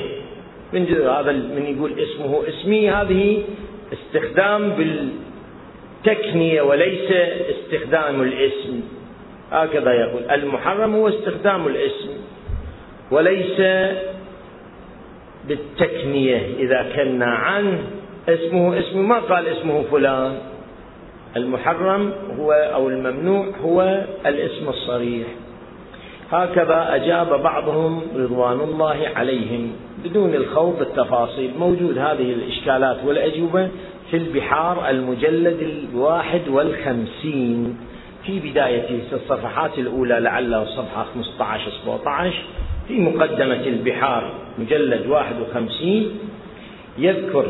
من 0.73 0.87
هذا 0.87 1.33
من 1.33 1.75
يقول 1.77 1.93
اسمه 2.01 2.43
اسمي 2.49 2.91
هذه 2.91 3.43
استخدام 3.93 4.71
بالتكنية 6.07 6.63
وليس 6.63 7.11
استخدام 7.51 8.23
الاسم. 8.23 8.81
هكذا 9.53 9.93
يقول 9.93 10.23
المحرم 10.31 10.95
هو 10.95 11.09
استخدام 11.09 11.67
الاسم 11.67 12.09
وليس 13.11 13.61
بالتكنية. 15.49 16.41
إذا 16.59 16.93
كنا 16.97 17.27
عنه 17.27 17.79
اسمه 18.29 18.79
اسمه 18.79 19.03
ما 19.03 19.19
قال 19.19 19.47
اسمه 19.47 19.83
فلان. 19.83 20.39
المحرم 21.37 22.13
هو 22.39 22.53
أو 22.53 22.89
الممنوع 22.89 23.47
هو 23.65 24.05
الاسم 24.27 24.69
الصريح. 24.69 25.27
هكذا 26.31 26.95
أجاب 26.95 27.43
بعضهم 27.43 28.03
رضوان 28.17 28.61
الله 28.61 29.09
عليهم 29.17 29.73
بدون 30.05 30.35
الخوض 30.35 30.79
بالتفاصيل. 30.79 31.51
موجود 31.59 31.99
هذه 31.99 32.33
الإشكالات 32.33 32.97
والأجوبة 33.05 33.69
في 34.11 34.17
البحار 34.17 34.91
المجلد 34.91 35.59
الواحد 35.93 36.49
والخمسين 36.49 37.77
في 38.27 38.41
بدايته 38.41 38.99
في 39.11 39.17
الصفحات 39.17 39.79
الأولى 39.79 40.21
لعل 40.21 40.55
الصفحة 40.55 41.07
15 41.15 41.71
17 41.85 42.35
في 42.89 43.01
مقدمة 43.01 43.67
البحار 43.67 44.33
مجلد 44.59 45.07
51 45.07 46.11
يذكر 46.99 47.47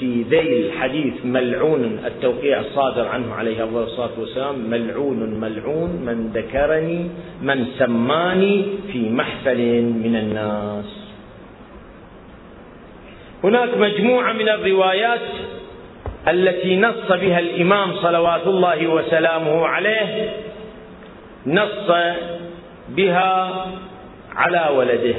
في 0.00 0.24
ذيل 0.30 0.66
الحديث 0.66 1.14
ملعون 1.24 2.00
التوقيع 2.06 2.60
الصادر 2.60 3.08
عنه 3.08 3.34
عليه 3.34 3.64
الصلاة 3.64 4.10
والسلام 4.18 4.70
ملعون 4.70 5.40
ملعون 5.40 5.90
من 5.90 6.30
ذكرني 6.34 7.06
من 7.42 7.66
سماني 7.78 8.64
في 8.92 9.10
محفل 9.10 9.82
من 9.82 10.16
الناس. 10.16 10.97
هناك 13.44 13.76
مجموعة 13.76 14.32
من 14.32 14.48
الروايات 14.48 15.20
التي 16.28 16.76
نص 16.76 17.08
بها 17.10 17.38
الإمام 17.38 17.96
صلوات 18.02 18.46
الله 18.46 18.86
وسلامه 18.86 19.66
عليه 19.66 20.30
نص 21.46 21.90
بها 22.88 23.66
على 24.36 24.76
ولده. 24.76 25.14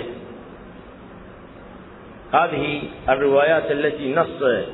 هذه 2.34 2.82
الروايات 3.10 3.72
التي 3.72 4.14
نص 4.16 4.66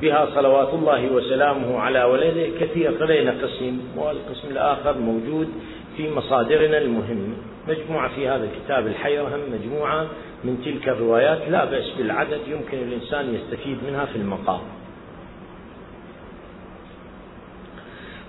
بها 0.00 0.28
صلوات 0.34 0.74
الله 0.74 1.06
وسلامه 1.12 1.80
على 1.80 2.04
ولده 2.04 2.46
كثير 2.60 2.98
خلينا 2.98 3.34
قسم 3.42 3.80
والقسم 3.96 4.48
الآخر 4.50 4.98
موجود 4.98 5.48
في 5.96 6.10
مصادرنا 6.10 6.78
المهمة. 6.78 7.34
مجموعة 7.68 8.14
في 8.14 8.28
هذا 8.28 8.44
الكتاب 8.44 8.86
الحي 8.86 9.18
هم 9.18 9.40
مجموعة 9.52 10.06
من 10.44 10.62
تلك 10.64 10.88
الروايات 10.88 11.38
لا 11.48 11.64
بأس 11.64 11.90
بالعدد 11.98 12.40
يمكن 12.46 12.78
الإنسان 12.78 13.34
يستفيد 13.34 13.78
منها 13.88 14.04
في 14.04 14.16
المقام. 14.16 14.60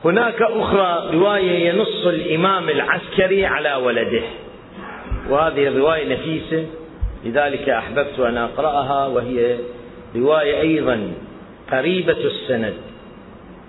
هناك 0.05 0.41
أخرى 0.41 1.17
رواية 1.17 1.69
ينص 1.69 2.05
الإمام 2.05 2.69
العسكري 2.69 3.45
على 3.45 3.73
ولده. 3.73 4.23
وهذه 5.29 5.67
الرواية 5.67 6.13
نفيسة 6.13 6.65
لذلك 7.25 7.69
أحببت 7.69 8.19
أن 8.19 8.37
أقرأها 8.37 9.07
وهي 9.07 9.57
رواية 10.15 10.61
أيضا 10.61 11.13
قريبة 11.71 12.17
السند 12.17 12.73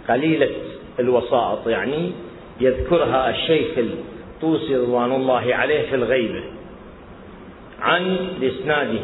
قليلة 0.08 0.50
الوسائط 1.00 1.68
يعني 1.68 2.12
يذكرها 2.60 3.30
الشيخ 3.30 3.78
الطوسي 4.38 4.76
رضوان 4.76 5.12
الله 5.12 5.54
عليه 5.54 5.90
في 5.90 5.94
الغيبة 5.94 6.42
عن 7.80 8.16
لإسناده 8.40 9.00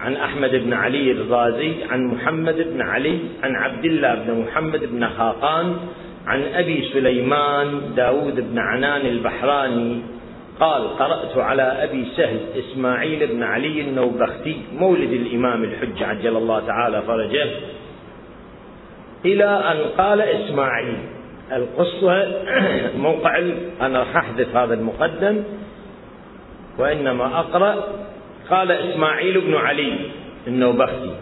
عن 0.00 0.16
أحمد 0.16 0.50
بن 0.50 0.72
علي 0.72 1.10
الغازي 1.10 1.72
عن 1.90 2.04
محمد 2.04 2.56
بن 2.56 2.80
علي 2.80 3.18
عن 3.42 3.56
عبد 3.56 3.84
الله 3.84 4.14
بن 4.14 4.40
محمد 4.40 4.84
بن 4.84 5.08
خاقان 5.08 5.76
عن 6.26 6.42
أبي 6.54 6.88
سليمان 6.92 7.80
داود 7.96 8.40
بن 8.40 8.58
عنان 8.58 9.06
البحراني 9.06 10.02
قال 10.60 10.88
قرأت 10.98 11.36
على 11.38 11.62
أبي 11.62 12.04
سهل 12.16 12.40
إسماعيل 12.58 13.26
بن 13.26 13.42
علي 13.42 13.80
النوبختي 13.80 14.56
مولد 14.78 15.12
الإمام 15.12 15.64
الحج 15.64 16.02
عجل 16.02 16.36
الله 16.36 16.66
تعالى 16.66 17.02
فرجه 17.02 17.46
إلى 19.24 19.44
أن 19.44 19.76
قال 19.98 20.20
إسماعيل 20.20 21.15
القصة 21.52 22.42
موقع 23.06 23.38
أنا 23.80 23.98
راح 23.98 24.16
أحذف 24.16 24.56
هذا 24.56 24.74
المقدم 24.74 25.42
وإنما 26.78 27.40
أقرأ 27.40 27.84
قال 28.50 28.70
إسماعيل 28.70 29.40
بن 29.40 29.54
علي 29.54 29.98
النوبختي. 30.46 31.16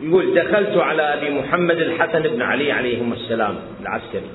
يقول 0.00 0.34
دخلت 0.34 0.76
على 0.76 1.02
أبي 1.02 1.30
محمد 1.30 1.76
الحسن 1.80 2.22
بن 2.22 2.42
علي 2.42 2.72
عليهم 2.72 3.12
السلام 3.12 3.54
العسكري 3.82 4.30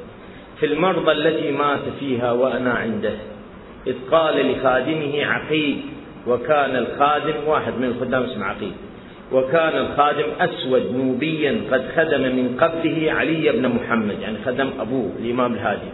في 0.60 0.66
المرضى 0.66 1.12
التي 1.12 1.52
مات 1.52 1.80
فيها 2.00 2.32
وأنا 2.32 2.74
عنده 2.74 3.14
إذ 3.88 3.96
قال 4.12 4.52
لخادمه 4.52 5.26
عقيل 5.26 5.82
وكان 6.28 6.76
الخادم 6.76 7.48
واحد 7.48 7.74
من 7.74 7.84
الخدام 7.84 8.24
اسمه 8.24 8.46
عقيل. 8.46 8.74
وكان 9.32 9.78
الخادم 9.78 10.26
أسود 10.40 10.96
نوبيا 10.96 11.62
قد 11.72 11.86
خدم 11.96 12.22
من 12.22 12.58
قبله 12.60 13.12
علي 13.12 13.52
بن 13.52 13.68
محمد 13.68 14.20
يعني 14.22 14.38
خدم 14.46 14.70
أبوه 14.80 15.12
الإمام 15.20 15.54
الهادي. 15.54 15.90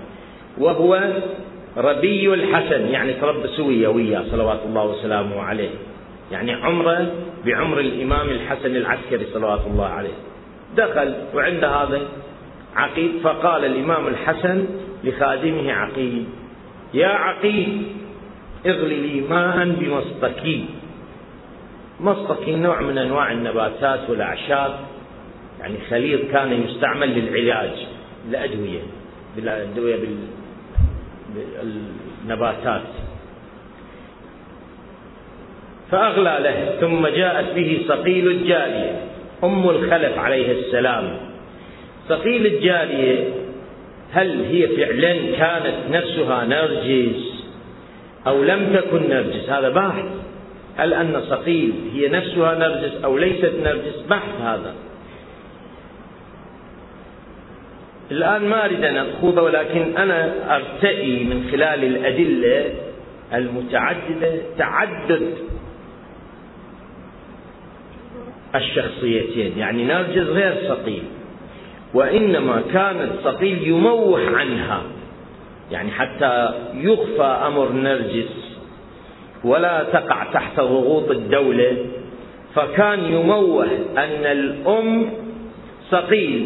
وهو 0.58 1.02
ربي 1.78 2.34
الحسن 2.34 2.88
يعني 2.88 3.14
تربى 3.14 3.48
سوية 3.48 3.88
وياه 3.88 4.24
صلوات 4.32 4.60
الله 4.66 4.86
وسلامه 4.86 5.42
عليه. 5.42 5.70
يعني 6.32 6.54
عمره 6.54 7.12
بعمر 7.46 7.80
الإمام 7.80 8.30
الحسن 8.30 8.76
العسكري 8.76 9.26
صلوات 9.34 9.62
الله 9.68 9.86
عليه. 9.86 10.18
دخل 10.78 11.14
وعند 11.36 11.64
هذا 11.64 12.02
عقيل 12.76 13.12
فقال 13.24 13.66
الإمام 13.66 14.08
الحسن 14.08 14.66
لخادمه 15.04 15.72
عقيل 15.72 16.26
يا 16.94 17.08
عقيل 17.08 17.82
اغلي 18.66 18.96
لي 18.96 19.22
ماء 19.30 19.70
بمصطكي. 19.80 20.66
مصطكي 22.00 22.56
نوع 22.56 22.82
من 22.82 22.98
أنواع 22.98 23.32
النباتات 23.32 24.10
والأعشاب. 24.10 24.80
يعني 25.60 25.76
خليط 25.90 26.32
كان 26.32 26.64
يستعمل 26.64 27.20
للعلاج 27.20 27.72
الأدوية 28.30 28.80
بالأدوية 29.36 29.96
بالنباتات. 32.24 32.82
فأغلى 35.92 36.38
له 36.40 36.78
ثم 36.82 37.08
جاءت 37.08 37.56
به 37.56 37.82
صقيل 37.88 38.28
الجارية 38.28 39.02
أم 39.44 39.70
الخلف 39.70 40.18
عليه 40.18 40.52
السلام. 40.52 41.18
صقيل 42.10 42.46
الجارية 42.46 43.30
هل 44.14 44.46
هي 44.46 44.68
فعلا 44.68 45.14
كانت 45.38 45.76
نفسها 45.92 46.46
نرجس 46.46 47.44
أو 48.28 48.44
لم 48.44 48.76
تكن 48.76 49.10
نرجس؟ 49.10 49.50
هذا 49.50 49.70
بحث 49.70 50.06
هل 50.78 50.94
أن 50.94 51.22
صقيل 51.30 51.74
هي 51.94 52.08
نفسها 52.08 52.56
نرجس 52.56 53.04
أو 53.04 53.18
ليست 53.18 53.54
نرجس؟ 53.64 54.06
بحث 54.10 54.42
هذا. 54.42 54.74
الآن 58.12 58.50
ما 58.50 58.66
أريد 58.66 58.84
أن 58.84 58.98
أخوض 58.98 59.38
ولكن 59.38 59.98
أنا 59.98 60.56
أرتئي 60.56 61.24
من 61.24 61.48
خلال 61.52 61.84
الأدلة 61.84 62.74
المتعددة 63.34 64.32
تعدد 64.58 65.34
الشخصيتين 68.56 69.58
يعني 69.58 69.84
نرجس 69.84 70.28
غير 70.28 70.56
صقيل 70.68 71.04
وإنما 71.94 72.62
كان 72.74 73.10
الصقيل 73.10 73.68
يموح 73.68 74.22
عنها 74.28 74.82
يعني 75.72 75.92
حتى 75.92 76.54
يخفى 76.74 77.24
أمر 77.48 77.72
نرجس 77.72 78.43
ولا 79.44 79.84
تقع 79.84 80.24
تحت 80.24 80.60
ضغوط 80.60 81.12
الدولة. 81.12 81.78
فكان 82.56 83.00
يموه 83.04 83.66
أن 83.98 84.26
الأم 84.26 85.10
صقيل 85.92 86.46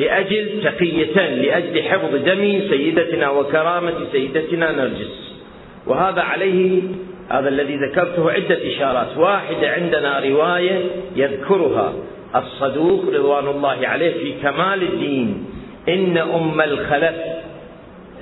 لأجل 0.00 0.62
تقية 0.64 1.28
لأجل 1.28 1.82
حفظ 1.82 2.14
دم 2.14 2.60
سيدتنا 2.70 3.30
وكرامة 3.30 3.94
سيدتنا 4.12 4.72
نرجس. 4.72 5.36
وهذا 5.86 6.20
عليه 6.22 6.82
هذا 7.28 7.48
الذي 7.48 7.76
ذكرته 7.76 8.30
عدة 8.30 8.58
إشارات. 8.68 9.18
واحدة 9.18 9.70
عندنا 9.70 10.20
رواية 10.20 10.80
يذكرها. 11.16 11.92
الصدوق 12.36 13.04
رضوان 13.14 13.48
الله 13.48 13.78
عليه 13.82 14.12
في 14.12 14.32
كمال 14.42 14.82
الدين. 14.82 15.44
إن 15.88 16.18
أم 16.18 16.60
الخلف 16.60 17.35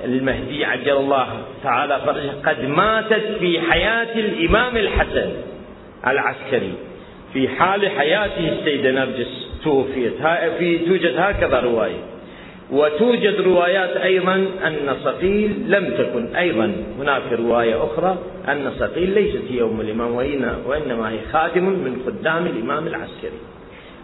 المهدي 0.04 0.64
عجل 0.64 0.96
الله 0.96 1.28
تعالى 1.62 2.00
فرجه. 2.06 2.30
قد 2.44 2.64
ماتت 2.64 3.36
في 3.40 3.60
حياة 3.60 4.18
الإمام 4.18 4.76
الحسن 4.76 5.30
العسكري 6.06 6.72
في 7.32 7.48
حال 7.48 7.90
حياته 7.90 8.48
السيدة 8.48 8.90
نرجس 8.90 9.48
توفيت. 9.64 10.12
في 10.58 10.78
توجد 10.78 11.14
هكذا 11.18 11.60
رواية. 11.60 12.00
وتوجد 12.70 13.40
روايات 13.40 13.96
أيضا 13.96 14.34
أن 14.66 14.96
صقيل 15.04 15.50
لم 15.68 15.94
تكن. 15.98 16.36
أيضا 16.36 16.72
هناك 16.98 17.22
رواية 17.32 17.84
أخرى 17.84 18.18
أن 18.48 18.72
صقيل 18.78 19.10
ليست 19.14 19.42
هي 19.50 19.62
أم 19.62 19.80
الإمام 19.80 20.14
وإنما 20.66 21.10
هي 21.10 21.18
خادم 21.32 21.64
من 21.64 22.02
خدام 22.06 22.46
الإمام 22.46 22.86
العسكري. 22.86 23.40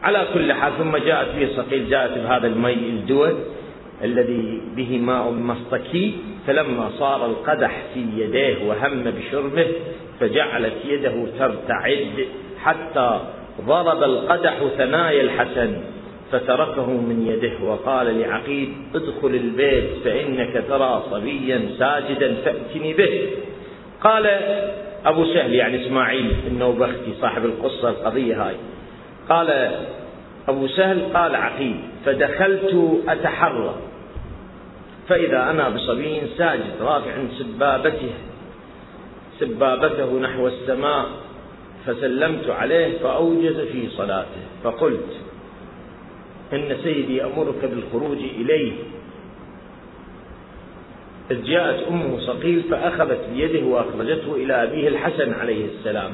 على 0.02 0.26
كل 0.34 0.52
حال 0.52 0.72
ثم 0.78 0.96
جاءت 0.96 1.28
به 1.38 1.48
صقيل 1.56 1.90
جاءت 1.90 2.18
بهذا 2.18 2.46
المي 2.46 2.72
الدول. 2.72 3.34
الذي 4.04 4.60
به 4.76 4.98
ماء 4.98 5.30
مصطكي 5.30 6.14
فلما 6.46 6.90
صار 6.98 7.26
القدح 7.26 7.82
في 7.94 8.04
يديه 8.16 8.68
وهم 8.68 9.04
بشربه 9.04 9.66
فجعلت 10.20 10.74
يده 10.84 11.26
ترتعد 11.38 12.26
حتى 12.62 13.20
ضرب 13.66 14.02
القدح 14.02 14.56
ثنايا 14.78 15.22
الحسن 15.22 15.76
فتركه 16.32 16.86
من 16.86 17.26
يده 17.26 17.64
وقال 17.64 18.20
لعقيل 18.20 18.72
ادخل 18.94 19.28
البيت 19.34 19.84
فإنك 20.04 20.64
ترى 20.68 21.02
صبيا 21.10 21.60
ساجدا 21.78 22.34
فأتني 22.44 22.94
به. 22.94 23.20
قال 24.00 24.26
أبو 25.06 25.24
سهل 25.24 25.54
يعني 25.54 25.86
إسماعيل 25.86 26.32
النوبختي 26.46 27.12
صاحب 27.20 27.44
القصة 27.44 27.88
القضية 27.88 28.48
هاي. 28.48 28.54
قال 29.28 29.70
أبو 30.48 30.66
سهل 30.66 31.00
قال 31.14 31.34
عقيل 31.34 31.76
فدخلت 32.06 33.00
أتحرى. 33.08 33.74
فإذا 35.10 35.50
أنا 35.50 35.68
بصبي 35.68 36.22
ساجد 36.38 36.78
رافع 36.80 37.14
سبابته 37.38 38.10
سبابته 39.40 40.18
نحو 40.20 40.48
السماء 40.48 41.06
فسلمت 41.86 42.50
عليه 42.50 42.98
فأوجز 42.98 43.60
في 43.60 43.88
صلاته 43.96 44.42
فقلت 44.64 45.10
إن 46.52 46.76
سيدي 46.82 47.16
يأمرك 47.16 47.64
بالخروج 47.64 48.18
إليه. 48.18 48.72
إذ 51.30 51.42
جاءت 51.44 51.88
أمه 51.88 52.18
صقيل 52.20 52.62
فأخذت 52.70 53.20
بيده 53.34 53.66
وأخرجته 53.66 54.34
إلى 54.34 54.62
أبيه 54.62 54.88
الحسن 54.88 55.32
عليه 55.32 55.64
السلام 55.66 56.10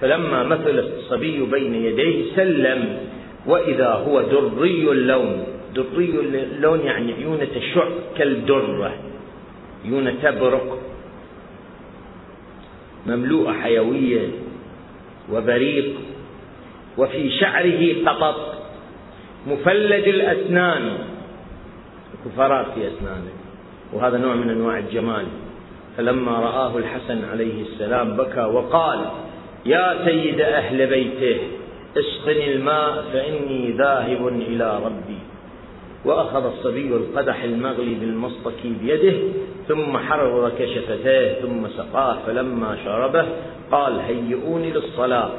فلما 0.00 0.42
مثل 0.42 0.78
الصبي 0.78 1.40
بين 1.40 1.74
يديه 1.74 2.34
سلم 2.36 2.98
وإذا 3.46 3.88
هو 3.88 4.22
دري 4.22 4.90
اللون. 4.90 5.57
دري 5.78 6.10
اللون 6.20 6.80
يعني 6.80 7.12
عيونه 7.12 7.44
تشع 7.44 7.88
كالدرة. 8.18 8.94
عيونه 9.84 10.14
تبرق. 10.22 10.78
مملوءة 13.06 13.52
حيوية 13.52 14.28
وبريق. 15.32 15.94
وفي 16.98 17.30
شعره 17.30 17.82
قطط. 18.06 18.38
مفلج 19.46 20.08
الأسنان. 20.08 20.98
كفرات 22.24 22.66
في 22.74 22.88
أسنانه. 22.88 23.32
وهذا 23.92 24.18
نوع 24.18 24.34
من 24.34 24.50
أنواع 24.50 24.78
الجمال. 24.78 25.26
فلما 25.96 26.32
رآه 26.32 26.78
الحسن 26.78 27.24
عليه 27.24 27.62
السلام 27.62 28.16
بكى 28.16 28.40
وقال 28.40 29.00
يا 29.66 30.04
سيد 30.04 30.40
أهل 30.40 30.86
بيته 30.86 31.38
اسقني 31.96 32.52
الماء 32.52 33.04
فإني 33.12 33.72
ذاهب 33.72 34.28
إلى 34.28 34.80
ربي. 34.84 35.18
وأخذ 36.04 36.44
الصبي 36.46 36.88
القدح 36.88 37.42
المغلي 37.42 37.94
بالمصطكي 37.94 38.72
بيده 38.82 39.18
ثم 39.68 39.98
حرر 39.98 40.52
شفتيه 40.58 41.40
ثم 41.42 41.68
سقاه 41.76 42.16
فلما 42.26 42.76
شربه 42.84 43.26
قال 43.72 44.00
هيئوني 44.00 44.70
للصلاة. 44.70 45.30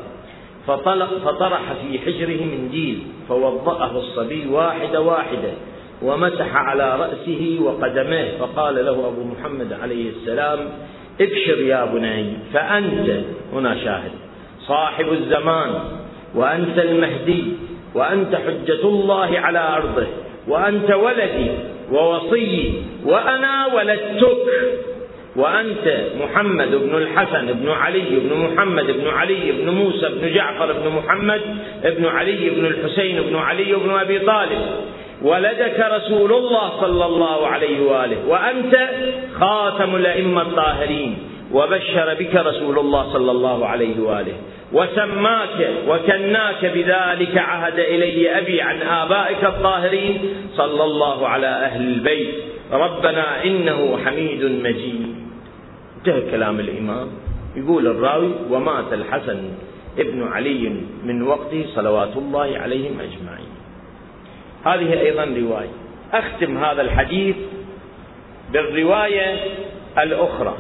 فطلق 0.68 1.18
فطرح 1.18 1.74
في 1.74 2.00
حجره 2.00 2.46
منديل 2.46 3.04
فوضأه 3.30 3.98
الصبي 3.98 4.48
واحدة 4.48 5.02
واحدة 5.02 5.52
ومسح 6.02 6.56
على 6.56 6.96
رأسه 6.96 7.60
وقدميه 7.62 8.38
فقال 8.40 8.76
له 8.76 9.08
أبو 9.08 9.24
محمد 9.24 9.74
عليه 9.74 10.10
السلام 10.10 10.60
ابشر 11.22 11.62
يا 11.62 11.86
بني 11.86 12.34
فأنت 12.54 13.24
هنا 13.54 13.76
شاهد 13.84 14.12
صاحب 14.68 15.14
الزمان 15.14 15.74
وأنت 16.36 16.78
المهدي 16.78 17.44
وأنت 17.96 18.36
حجة 18.36 18.84
الله 18.84 19.40
على 19.40 19.60
أرضه. 19.60 20.08
وأنت 20.50 20.92
ولدي 20.92 21.48
ووصيي 21.92 22.74
وأنا 23.06 23.76
ولدتك. 23.76 24.38
وأنت 25.36 26.00
محمد 26.22 26.72
بن 26.72 26.96
الحسن 26.96 27.46
بن 27.46 27.70
علي 27.70 28.10
بن 28.10 28.38
محمد 28.38 28.86
بن 28.86 29.08
علي 29.08 29.52
بن 29.52 29.70
موسى 29.70 30.10
بن 30.10 30.34
جعفر 30.34 30.74
بن 30.74 30.90
محمد 30.90 31.42
بن 31.84 32.06
علي 32.06 32.50
بن 32.50 32.66
الحسين 32.66 33.22
بن 33.22 33.36
علي 33.36 33.74
بن 33.74 33.90
أبي 33.90 34.20
طالب. 34.20 34.62
ولدك 35.22 35.88
رسول 35.92 36.34
الله 36.34 36.82
صلى 36.82 37.06
الله 37.06 37.48
عليه 37.48 37.82
وآله. 37.82 38.18
وأنت 38.28 38.90
خاتم 39.40 39.96
الأئمة 39.96 40.42
الطاهرين. 40.42 41.18
وبشر 41.54 42.16
بك 42.20 42.36
رسول 42.36 42.80
الله 42.80 43.14
صلى 43.14 43.32
الله 43.32 43.66
عليه 43.66 44.00
وآله. 44.00 44.34
وسماك 44.74 45.70
وكناك 45.88 46.66
بذلك 46.66 47.38
عهد 47.38 47.80
إلي 47.80 48.38
أبي 48.38 48.62
عن 48.62 48.82
آبائك 48.82 49.44
الطاهرين 49.44 50.22
صلى 50.56 50.84
الله 50.84 51.28
على 51.28 51.48
أهل 51.48 51.82
البيت. 51.82 52.36
ربنا 52.72 53.44
إنه 53.44 53.98
حميد 54.06 54.44
مجيد. 54.44 55.16
انتهى 55.98 56.32
كلام 56.32 56.60
الإمام. 56.60 57.08
يقول 57.56 57.88
الراوي 57.88 58.32
ومات 58.50 58.94
الحسن 58.94 59.52
ابن 60.00 60.28
علي 60.28 60.72
من 61.04 61.22
وقته 61.22 61.66
صلوات 61.76 62.18
الله 62.18 62.58
عليهم 62.58 63.00
أجمعين. 63.00 63.50
هذه 64.66 65.02
أيضا 65.02 65.24
رواية. 65.24 65.74
أختم 66.14 66.58
هذا 66.58 66.82
الحديث 66.82 67.36
بالرواية 68.54 69.36
الأخرى. 69.98 70.58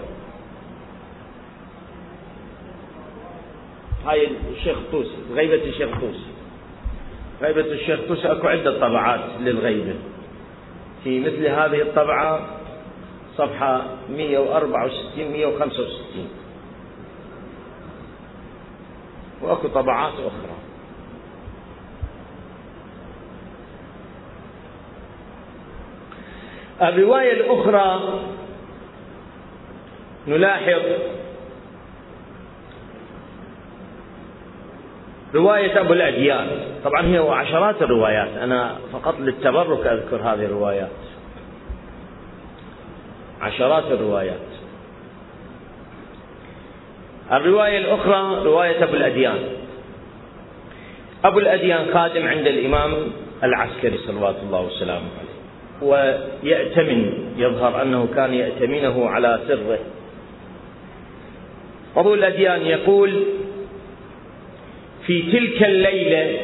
هاي 4.10 4.28
الشيخ 4.52 4.78
طوسي 4.91 5.15
غيبة 5.34 5.63
الشيخ 5.63 5.89
طوسي 6.00 6.30
غيبة 7.41 7.62
الشيخ 7.62 8.00
طوسي 8.08 8.32
أكو 8.32 8.48
عدة 8.48 8.80
طبعات 8.80 9.19
للغيبة. 9.39 9.95
في 11.04 11.19
مثل 11.19 11.45
هذه 11.45 11.82
الطبعة 11.82 12.48
صفحة 13.38 13.86
164 14.10 15.32
165 15.32 16.30
وأكو 19.41 19.67
طبعات 19.67 20.13
أخرى. 20.13 20.60
الرواية 26.82 27.34
الأخرى 27.34 28.19
نلاحظ 30.28 30.82
رواية 35.36 35.80
أبو 35.82 35.94
الأديان. 35.94 36.48
طبعا 36.86 37.06
هي 37.06 37.18
عشرات 37.18 37.82
الروايات. 37.82 38.38
أنا 38.42 38.76
فقط 38.94 39.20
للتبرك 39.20 39.88
أذكر 39.88 40.15
هذه 40.15 40.46
الروايات. 40.46 40.89
عشرات 43.42 43.84
الروايات. 43.92 44.50
الرواية 47.32 47.78
الأخرى 47.78 48.46
رواية 48.46 48.84
أبو 48.84 48.94
الأديان. 48.94 49.39
أبو 51.26 51.39
الأديان 51.39 51.86
خادم 51.94 52.28
عند 52.28 52.48
الإمام 52.48 52.94
العسكري 53.44 53.98
صلوات 53.98 54.36
الله 54.44 54.62
وسلامه 54.62 55.08
عليه. 55.20 55.30
ويأتمن 55.82 57.13
يظهر 57.38 57.82
أنه 57.82 58.08
كان 58.15 58.34
يأتمنه 58.34 59.10
على 59.10 59.39
سره. 59.48 59.80
أبو 61.98 62.13
الأديان 62.13 62.62
يقول 62.62 63.24
في 65.10 65.22
تلك 65.22 65.63
الليلة 65.63 66.39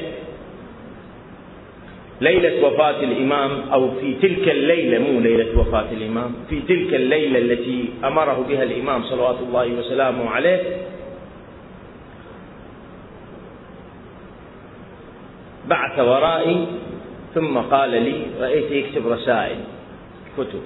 ليلة 2.21 2.67
وفاة 2.67 2.99
الإمام 3.04 3.51
أو 3.73 3.91
في 4.01 4.13
تلك 4.21 4.49
الليلة 4.49 4.97
مو 4.99 5.19
ليلة 5.19 5.60
وفاة 5.60 5.86
الإمام 5.91 6.32
في 6.49 6.62
تلك 6.62 6.93
الليلة 6.93 7.39
التي 7.39 7.89
أمره 8.04 8.45
بها 8.49 8.63
الإمام 8.63 9.04
صلوات 9.04 9.36
الله 9.47 9.67
وسلامه 9.80 10.30
عليه 10.30 10.62
بعث 15.67 15.99
ورائي 15.99 16.67
ثم 17.36 17.58
قال 17.58 17.89
لي 17.89 18.21
رأيت 18.39 18.71
يكتب 18.71 19.08
رسائل 19.08 19.58
كتب 20.38 20.62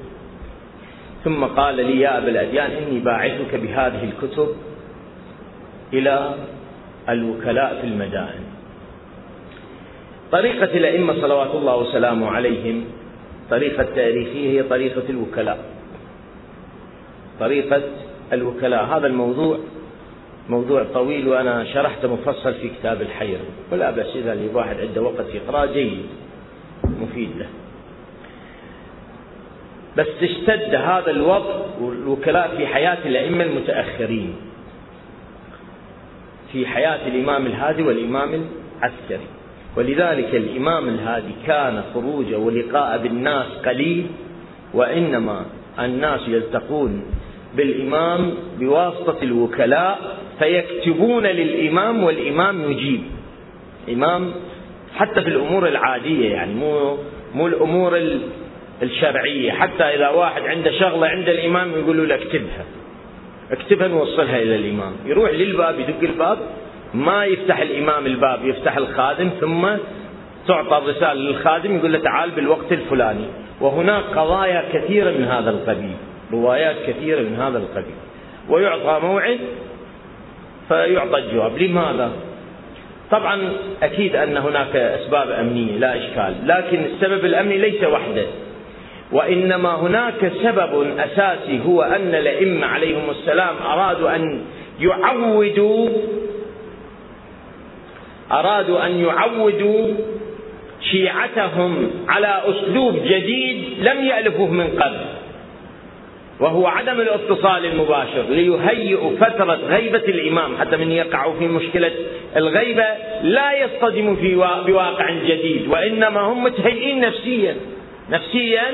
ثم 1.23 1.43
قال 1.43 1.75
لي 1.75 1.99
يا 1.99 2.17
أبا 2.17 2.29
الأديان 2.29 2.71
إني 2.71 2.99
باعثك 2.99 3.55
بهذه 3.55 4.03
الكتب 4.03 4.47
إلى 5.93 6.35
الوكلاء 7.09 7.81
في 7.81 7.87
المدائن. 7.87 8.43
طريقة 10.31 10.77
الأئمة 10.77 11.13
صلوات 11.21 11.55
الله 11.55 11.77
وسلامه 11.77 12.29
عليهم 12.29 12.85
طريقة 13.49 13.83
تاريخية 13.83 14.49
هي 14.49 14.63
طريقة 14.63 15.03
الوكلاء. 15.09 15.59
طريقة 17.39 17.81
الوكلاء. 18.33 18.85
هذا 18.85 19.07
الموضوع 19.07 19.57
موضوع 20.49 20.83
طويل 20.93 21.27
وأنا 21.27 21.65
شرحته 21.65 22.13
مفصل 22.13 22.53
في 22.53 22.69
كتاب 22.79 23.01
الحير. 23.01 23.39
ولا 23.71 23.91
بأس 23.91 24.15
إذا 24.15 24.33
الواحد 24.33 24.79
عنده 24.79 25.01
وقت 25.01 25.25
يقرأ 25.33 25.65
جيد 25.65 26.05
مفيد 27.01 27.29
له. 27.37 27.47
بس 29.97 30.07
اشتد 30.21 30.75
هذا 30.75 31.11
الوضع 31.11 31.55
والوكلاء 31.81 32.57
في 32.57 32.67
حياة 32.67 32.97
الأئمة 33.05 33.43
المتأخرين. 33.43 34.35
في 36.53 36.67
حياة 36.67 37.07
الإمام 37.07 37.45
الهادي 37.45 37.83
والإمام 37.83 38.29
العسكري. 38.33 39.27
ولذلك 39.77 40.35
الإمام 40.35 40.89
الهادي 40.89 41.31
كان 41.47 41.83
خروجه 41.93 42.37
ولقاء 42.37 42.97
بالناس 42.97 43.45
قليل 43.65 44.07
وإنما 44.73 45.45
الناس 45.79 46.21
يلتقون 46.27 47.03
بالإمام 47.57 48.33
بواسطة 48.59 49.17
الوكلاء 49.23 50.17
فيكتبون 50.39 51.23
للإمام 51.23 52.03
والإمام 52.03 52.71
يجيب. 52.71 53.01
إمام 53.89 54.31
حتى 54.95 55.21
في 55.21 55.27
الأمور 55.27 55.67
العادية 55.67 56.29
يعني 56.29 56.53
مو 56.53 56.97
مو 57.35 57.47
الأمور 57.47 58.01
الشرعية. 58.83 59.51
حتى 59.51 59.83
إذا 59.83 60.09
واحد 60.09 60.41
عنده 60.41 60.71
شغلة 60.71 61.07
عند 61.07 61.29
الإمام 61.29 61.71
يقول 61.71 62.09
له 62.09 62.15
اكتبها. 62.15 62.65
اكتبها 63.51 63.87
نوصلها 63.87 64.39
إلى 64.39 64.55
الإمام. 64.55 64.93
يروح 65.05 65.31
للباب 65.31 65.79
يدق 65.79 66.01
الباب 66.01 66.37
ما 66.93 67.25
يفتح 67.25 67.59
الإمام 67.59 68.05
الباب 68.05 68.45
يفتح 68.45 68.77
الخادم 68.77 69.29
ثم 69.41 69.67
تعطى 70.47 70.77
الرسالة 70.77 71.13
للخادم 71.13 71.77
يقول 71.77 71.93
له 71.93 71.99
تعال 71.99 72.31
بالوقت 72.31 72.71
الفلاني. 72.71 73.25
وهناك 73.61 74.03
قضايا 74.03 74.63
كثيرة 74.73 75.11
من 75.11 75.23
هذا 75.23 75.49
القبيل 75.49 75.93
روايات 76.31 76.75
كثيرة 76.87 77.21
من 77.21 77.35
هذا 77.35 77.57
القبيل. 77.57 77.95
ويعطى 78.49 79.05
موعد 79.05 79.39
فيعطى 80.67 81.17
الجواب. 81.17 81.57
لماذا؟ 81.57 82.11
طبعا 83.11 83.53
أكيد 83.83 84.15
أن 84.15 84.37
هناك 84.37 84.75
أسباب 84.75 85.29
أمنية 85.29 85.77
لا 85.77 85.97
إشكال. 85.97 86.33
لكن 86.47 86.85
السبب 86.85 87.25
الأمني 87.25 87.57
ليس 87.57 87.83
وحده. 87.83 88.25
وإنما 89.11 89.75
هناك 89.75 90.31
سبب 90.43 90.97
أساسي 90.99 91.61
هو 91.65 91.81
أن 91.81 92.15
الأئمة 92.15 92.67
عليهم 92.67 93.09
السلام 93.09 93.55
أرادوا 93.65 94.15
أن 94.15 94.41
يعودوا 94.79 95.89
أرادوا 98.31 98.85
أن 98.85 98.99
يعودوا 98.99 99.87
شيعتهم 100.91 101.91
على 102.07 102.41
أسلوب 102.45 102.95
جديد 103.05 103.63
لم 103.79 104.05
يألفوه 104.05 104.51
من 104.51 104.67
قبل 104.67 104.99
وهو 106.39 106.67
عدم 106.67 107.01
الاتصال 107.01 107.65
المباشر 107.65 108.23
ليهيئوا 108.29 109.11
فترة 109.19 109.59
غيبة 109.67 109.97
الإمام 109.97 110.57
حتى 110.57 110.77
من 110.77 110.91
يقعوا 110.91 111.33
في 111.39 111.47
مشكلة 111.47 111.91
الغيبة 112.35 112.85
لا 113.23 113.53
يصطدموا 113.53 114.15
في 114.15 114.35
بواقع 114.67 115.11
جديد 115.11 115.67
وإنما 115.67 116.21
هم 116.21 116.43
متهيئين 116.43 116.99
نفسيا. 116.99 117.55
نفسيا 118.11 118.71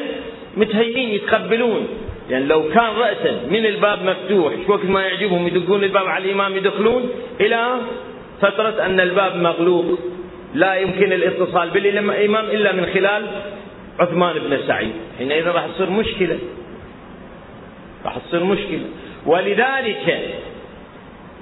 متهيئين 0.58 1.10
يتقبلون. 1.10 1.88
لأن 2.30 2.42
يعني 2.42 2.46
لو 2.46 2.70
كان 2.70 2.86
رأسا 2.86 3.40
من 3.50 3.66
الباب 3.66 4.04
مفتوح 4.04 4.54
وقت 4.68 4.86
ما 4.86 5.02
يعجبهم 5.02 5.48
يدقون 5.48 5.84
الباب 5.84 6.08
على 6.08 6.26
الإمام 6.26 6.58
يدخلون؟ 6.58 7.10
إلى 7.42 7.78
فترة 8.42 8.86
أن 8.86 9.00
الباب 9.00 9.36
مغلوق. 9.36 10.00
لا 10.54 10.76
يمكن 10.76 11.14
الاتصال 11.14 11.70
بالإمام 11.70 12.46
إلا 12.46 12.72
من 12.72 12.86
خلال 12.86 13.28
عثمان 14.00 14.40
بن 14.40 14.58
سعيد. 14.68 14.92
حينئذ 15.18 15.48
راح 15.48 15.66
تصير 15.66 15.90
مشكلة. 15.90 16.40
راح 18.06 18.18
تصير 18.18 18.44
مشكلة. 18.44 18.86
ولذلك 19.26 20.20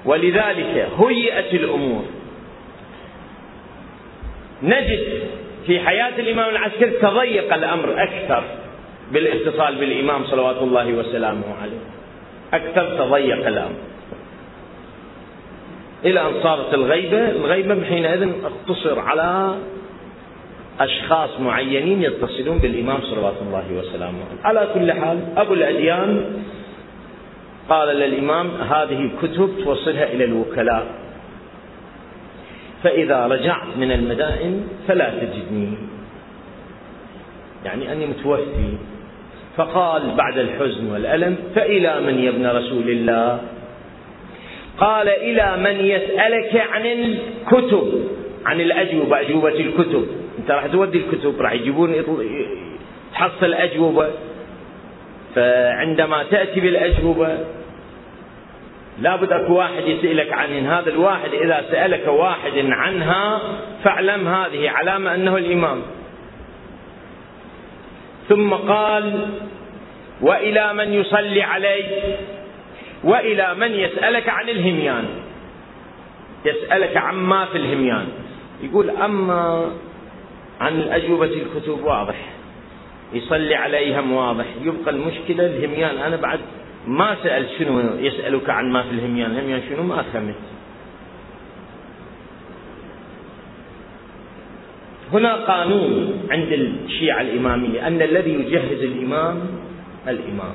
ولذلك 0.04 0.88
هيئت 0.98 1.54
الأمور. 1.54 2.04
نجد 4.62 5.20
في 5.66 5.80
حياة 5.80 6.18
الإمام 6.18 6.50
العسكري 6.50 6.90
تضيق 6.90 7.54
الأمر 7.54 8.02
أكثر 8.02 8.44
بالاتصال 9.12 9.74
بالإمام 9.74 10.24
صلوات 10.24 10.56
الله 10.56 10.92
وسلامه 10.92 11.44
عليه. 11.62 11.78
أكثر 12.52 12.98
تضيق 12.98 13.46
الأمر. 13.46 13.76
إلى 16.04 16.20
أن 16.20 16.32
صارت 16.42 16.74
الغيبة 16.74 17.30
الغيبة 17.30 17.84
حينئذ 17.84 18.28
اقتصر 18.44 19.00
على 19.00 19.54
أشخاص 20.80 21.40
معينين 21.40 22.02
يتصلون 22.02 22.58
بالإمام 22.58 23.00
صلوات 23.00 23.34
الله 23.46 23.64
وسلامه 23.78 24.24
على 24.44 24.68
كل 24.74 24.92
حال 24.92 25.18
أبو 25.36 25.54
الأديان 25.54 26.24
قال 27.68 27.96
للإمام 27.96 28.50
هذه 28.50 29.00
الكتب 29.00 29.50
توصلها 29.64 30.12
إلى 30.12 30.24
الوكلاء. 30.24 31.03
فإذا 32.84 33.26
رجعت 33.26 33.76
من 33.76 33.92
المدائن 33.92 34.68
فلا 34.88 35.10
تجدني. 35.10 35.68
يعني 37.64 37.92
أني 37.92 38.06
متوفي. 38.06 38.74
فقال 39.56 40.02
بعد 40.16 40.38
الحزن 40.38 40.90
والألم 40.92 41.36
فإلى 41.54 42.00
من 42.00 42.18
يا 42.18 42.30
ابن 42.30 42.46
رسول 42.46 42.90
الله؟ 42.90 43.40
قال 44.78 45.08
إلى 45.08 45.56
من 45.56 45.86
يسألك 45.86 46.66
عن 46.72 46.86
الكتب 46.86 48.08
عن 48.46 48.60
الأجوبة 48.60 49.20
أجوبة 49.20 49.60
الكتب. 49.60 50.06
أنت 50.38 50.50
راح 50.50 50.66
تودي 50.66 50.98
الكتب 50.98 51.40
راح 51.40 51.52
يجيبون 51.52 51.94
تحصل 53.14 53.54
أجوبة. 53.54 54.08
فعندما 55.34 56.24
تأتي 56.30 56.60
بالأجوبة 56.60 57.38
لابد 58.98 59.32
أكو 59.32 59.54
واحد 59.54 59.82
يسألك 59.86 60.32
عنهن 60.32 60.66
هذا 60.66 60.90
الواحد 60.90 61.34
إذا 61.34 61.64
سألك 61.70 62.06
واحد 62.06 62.52
عنها 62.56 63.40
فاعلم 63.84 64.28
هذه 64.28 64.70
علامة 64.70 65.14
أنه 65.14 65.36
الإمام. 65.36 65.82
ثم 68.28 68.54
قال 68.54 69.28
وإلى 70.20 70.74
من 70.74 70.92
يصلي 70.92 71.42
عليه 71.42 72.16
وإلى 73.04 73.54
من 73.54 73.72
يسألك 73.72 74.28
عن 74.28 74.48
الهميان؟ 74.48 75.04
يسألك 76.44 76.96
عما 76.96 77.44
في 77.44 77.58
الهميان. 77.58 78.06
يقول 78.62 78.90
أما 78.90 79.70
عن 80.60 80.72
الأجوبة 80.72 81.26
الكتب 81.26 81.84
واضح 81.84 82.16
يصلي 83.12 83.54
عليها 83.54 84.00
واضح. 84.00 84.44
يبقى 84.62 84.90
المشكلة 84.90 85.46
الهميان 85.46 85.96
أنا 85.98 86.16
بعد 86.16 86.40
ما 86.88 87.16
سأل 87.22 87.46
شنو 87.58 87.80
يسألك 87.98 88.50
عن 88.50 88.72
ما 88.72 88.82
في 88.82 88.90
الهميان؟ 88.90 89.30
الهميان 89.30 89.62
شنو؟ 89.68 89.82
ما 89.82 90.02
فهمت 90.12 90.34
هنا 95.12 95.34
قانون 95.34 96.22
عند 96.30 96.52
الشيعة 96.52 97.20
الإمامية 97.20 97.86
أن 97.86 98.02
الذي 98.02 98.30
يجهز 98.30 98.82
الإمام 98.82 99.40
الإمام. 100.08 100.54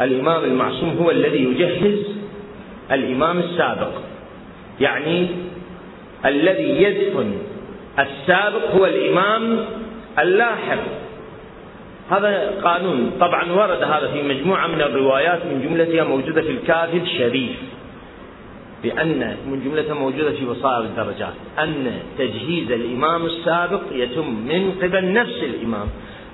الإمام 0.00 0.44
المعصوم 0.44 0.96
هو 1.00 1.10
الذي 1.10 1.44
يجهز 1.44 1.98
الإمام 2.92 3.38
السابق. 3.38 3.92
يعني 4.80 5.26
الذي 6.24 6.82
يدفن 6.82 7.32
السابق 7.98 8.70
هو 8.70 8.86
الإمام 8.86 9.64
اللاحق. 10.18 11.03
هذا 12.10 12.50
قانون. 12.64 13.10
طبعا 13.20 13.52
ورد 13.52 13.82
هذا 13.82 14.10
في 14.12 14.22
مجموعة 14.22 14.66
من 14.66 14.80
الروايات 14.80 15.46
من 15.46 15.62
جملتها 15.68 16.04
موجودة 16.04 16.42
في 16.42 16.50
الكافي 16.50 16.96
الشريف 16.96 17.56
بأن 18.82 19.36
من 19.46 19.64
جملتها 19.64 19.94
موجودة 19.94 20.30
في 20.30 20.44
بصائر 20.44 20.84
الدرجات 20.84 21.34
أن 21.58 21.92
تجهيز 22.18 22.72
الإمام 22.72 23.26
السابق 23.26 23.80
يتم 23.92 24.30
من 24.30 24.74
قبل 24.82 25.12
نفس 25.12 25.42
الإمام. 25.42 25.86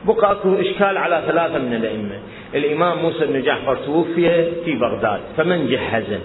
بقى 0.06 0.32
أكو 0.32 0.54
إشكال 0.54 0.96
على 0.96 1.22
ثلاثة 1.26 1.58
من 1.58 1.74
الأئمة. 1.74 2.18
الإمام 2.54 2.98
موسى 2.98 3.26
بن 3.26 3.42
جعفر 3.42 3.76
توفي 3.76 4.44
في 4.64 4.74
بغداد 4.74 5.20
فمن 5.36 5.68
جهزه؟ 5.68 6.20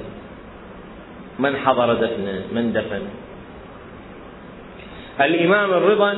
من 1.40 1.58
حضر 1.58 1.94
دفنه؟ 1.94 2.42
من 2.54 2.74
دفن؟ 2.74 3.02
الإمام 5.22 5.74
الرضا 5.74 6.14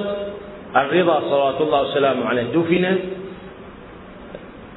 الرضا 0.76 1.20
صلوات 1.20 1.62
الله 1.62 1.82
وسلامه 1.82 2.26
عليه 2.26 2.44
دفن 2.44 2.98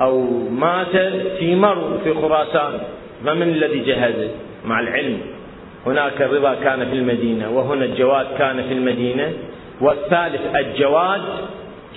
أو 0.01 0.21
مات 0.51 0.97
في 1.39 1.55
مرو 1.55 1.99
في 2.05 2.15
خراسان 2.15 2.81
فمن 3.27 3.43
الذي 3.43 3.79
جهزه 3.79 4.29
مع 4.65 4.81
العلم. 4.81 5.21
هناك 5.87 6.23
الرضا 6.23 6.55
كان 6.55 6.91
في 6.91 6.97
المدينة 6.97 7.51
وهنا 7.51 7.85
الجواد 7.85 8.27
كان 8.39 8.63
في 8.63 8.73
المدينة 8.75 9.33
والثالث 9.81 10.57
الجواد 10.57 11.23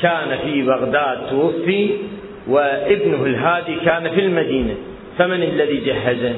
كان 0.01 0.37
في 0.43 0.61
بغداد 0.61 1.29
توفي 1.29 1.89
وابنه 2.47 3.25
الهادي 3.25 3.75
كان 3.75 4.09
في 4.09 4.19
المدينة. 4.19 4.75
فمن 5.17 5.43
الذي 5.43 5.77
جهزه 5.77 6.33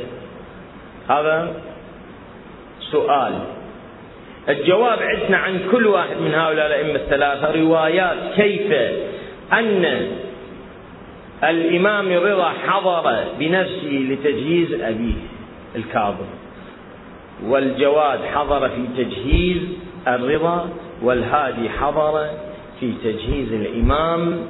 هذا 1.09 1.53
سؤال. 2.91 3.33
الجواب 4.49 4.99
عندنا 5.01 5.37
عن 5.37 5.59
كل 5.71 5.87
واحد 5.87 6.17
من 6.21 6.33
هؤلاء 6.33 6.67
الأئمة 6.67 6.95
الثلاثة 6.95 7.61
روايات 7.61 8.17
كيف 8.35 8.73
أن 9.53 10.07
الإمام 11.43 12.13
رضا 12.13 12.49
حضر 12.49 13.23
بنفسه 13.39 14.07
لتجهيز 14.09 14.73
أبيه 14.73 15.13
الكاظم 15.75 16.25
والجواد 17.43 18.19
حضر 18.25 18.69
في 18.69 19.03
تجهيز 19.03 19.61
الرضا 20.07 20.69
والهادي 21.01 21.69
حضر 21.69 22.29
في 22.79 22.93
تجهيز 23.03 23.53
الإمام 23.53 24.47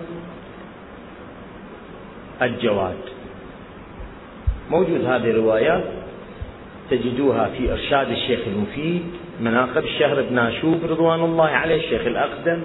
الجواد. 2.42 2.98
موجود 4.72 5.06
هذه 5.06 5.30
الروايات 5.30 5.84
تجدوها 6.90 7.50
في 7.58 7.72
إرشاد 7.72 8.12
الشيخ 8.12 8.40
المفيد 8.48 9.04
مناقب 9.42 9.84
الشهر 9.84 10.22
بن 10.22 10.40
عاشوب 10.40 10.80
رضوان 10.90 11.24
الله 11.24 11.48
عليه 11.48 11.76
الشيخ 11.76 12.02
الأقدم. 12.02 12.62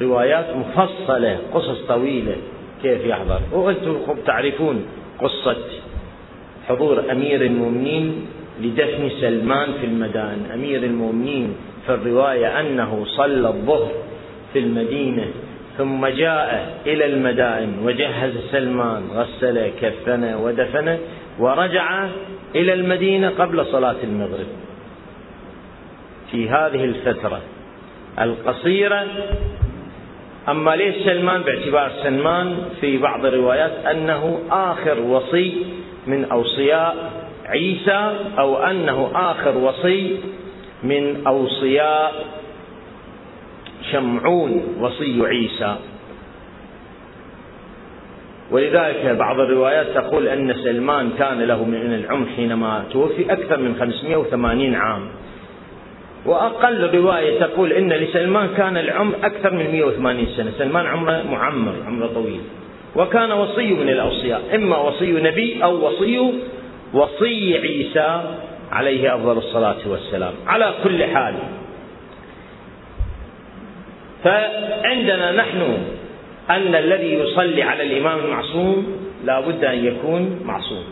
روايات 0.00 0.56
مفصلة 0.56 1.38
قصص 1.54 1.86
طويلة. 1.88 2.36
كيف 2.82 3.04
يحضر؟ 3.04 3.40
وأنتم 3.52 3.96
تعرفون 4.26 4.86
قصة 5.20 5.56
حضور 6.68 7.12
أمير 7.12 7.42
المؤمنين 7.42 8.26
لدفن 8.60 9.10
سلمان 9.20 9.68
في 9.80 9.86
المدائن 9.86 10.46
أمير 10.54 10.82
المؤمنين 10.82 11.56
في 11.86 11.94
الرواية 11.94 12.60
أنه 12.60 13.04
صلى 13.04 13.48
الظهر 13.48 13.92
في 14.52 14.58
المدينة 14.58 15.24
ثم 15.78 16.06
جاء 16.06 16.80
إلى 16.86 17.06
المدائن 17.06 17.78
وجهز 17.84 18.32
سلمان 18.52 19.02
غسل 19.14 19.70
كفن 19.80 20.34
ودفن 20.34 20.98
ورجع 21.38 22.08
إلى 22.54 22.72
المدينة 22.72 23.28
قبل 23.28 23.66
صلاة 23.66 23.96
المغرب. 24.04 24.46
في 26.30 26.48
هذه 26.48 26.84
الفترة 26.84 27.40
القصيرة 28.20 29.06
أما 30.48 30.76
ليش 30.76 31.04
سلمان؟ 31.04 31.42
باعتبار 31.42 31.92
سلمان 32.02 32.56
في 32.80 32.98
بعض 32.98 33.26
الروايات 33.26 33.72
أنه 33.86 34.40
آخر 34.50 35.00
وصي 35.00 35.66
من 36.06 36.24
أوصياء 36.24 37.12
عيسى 37.46 38.16
أو 38.38 38.56
أنه 38.56 39.10
آخر 39.14 39.58
وصي 39.58 40.16
من 40.82 41.26
أوصياء 41.26 42.12
شمعون 43.92 44.62
وصي 44.80 45.26
عيسى. 45.26 45.76
ولذلك 48.50 49.06
بعض 49.06 49.40
الروايات 49.40 49.86
تقول 49.86 50.28
أن 50.28 50.54
سلمان 50.54 51.10
كان 51.18 51.42
له 51.42 51.64
من 51.64 51.94
العمر 51.94 52.26
حينما 52.36 52.84
توفي 52.92 53.32
أكثر 53.32 53.60
من 53.60 53.76
580 53.80 54.74
عام. 54.74 55.08
وأقل 56.28 56.90
رواية 56.94 57.40
تقول 57.40 57.72
إن 57.72 57.92
لسلمان 57.92 58.48
كان 58.56 58.76
العمر 58.76 59.14
أكثر 59.22 59.50
من 59.50 59.72
180 59.72 60.26
سنة. 60.36 60.52
سلمان 60.58 60.86
عمره 60.86 61.22
معمر 61.30 61.74
عمره 61.86 62.06
طويل. 62.06 62.40
وكان 62.96 63.32
وصي 63.32 63.72
من 63.72 63.88
الأوصياء 63.88 64.42
إما 64.54 64.76
وصي 64.76 65.12
نبي 65.12 65.64
أو 65.64 65.86
وصي 65.86 66.32
وصي 66.92 67.58
عيسى 67.58 68.22
عليه 68.72 69.14
أفضل 69.14 69.38
الصلاة 69.38 69.76
والسلام. 69.86 70.32
على 70.46 70.74
كل 70.84 71.04
حال 71.04 71.34
فعندنا 74.24 75.32
نحن 75.32 75.78
أن 76.50 76.74
الذي 76.74 77.14
يصلي 77.14 77.62
على 77.62 77.82
الإمام 77.82 78.18
المعصوم 78.24 78.96
لا 79.24 79.40
بد 79.40 79.64
أن 79.64 79.84
يكون 79.84 80.40
معصوم. 80.44 80.84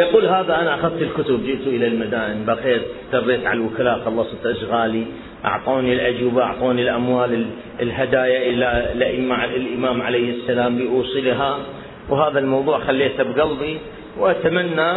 يقول 0.00 0.26
هذا 0.26 0.60
أنا 0.60 0.74
أخذت 0.74 1.02
الكتب 1.02 1.46
جئت 1.46 1.66
إلى 1.66 1.86
المدائن 1.86 2.44
بقيت 2.44 2.82
استريت 3.04 3.46
على 3.46 3.56
الوكلاء 3.60 4.00
خلصت 4.04 4.46
أشغالي 4.46 5.04
أعطوني 5.44 5.92
الأجوبة 5.92 6.42
أعطوني 6.42 6.82
الأموال 6.82 7.46
الهدايا 7.80 8.50
إلى 8.50 8.92
الإمام 9.56 10.02
عليه 10.02 10.30
السلام 10.30 10.78
لأوصلها 10.78 11.58
وهذا 12.08 12.38
الموضوع 12.38 12.78
خليته 12.78 13.22
بقلبي 13.22 13.78
وأتمنى 14.18 14.90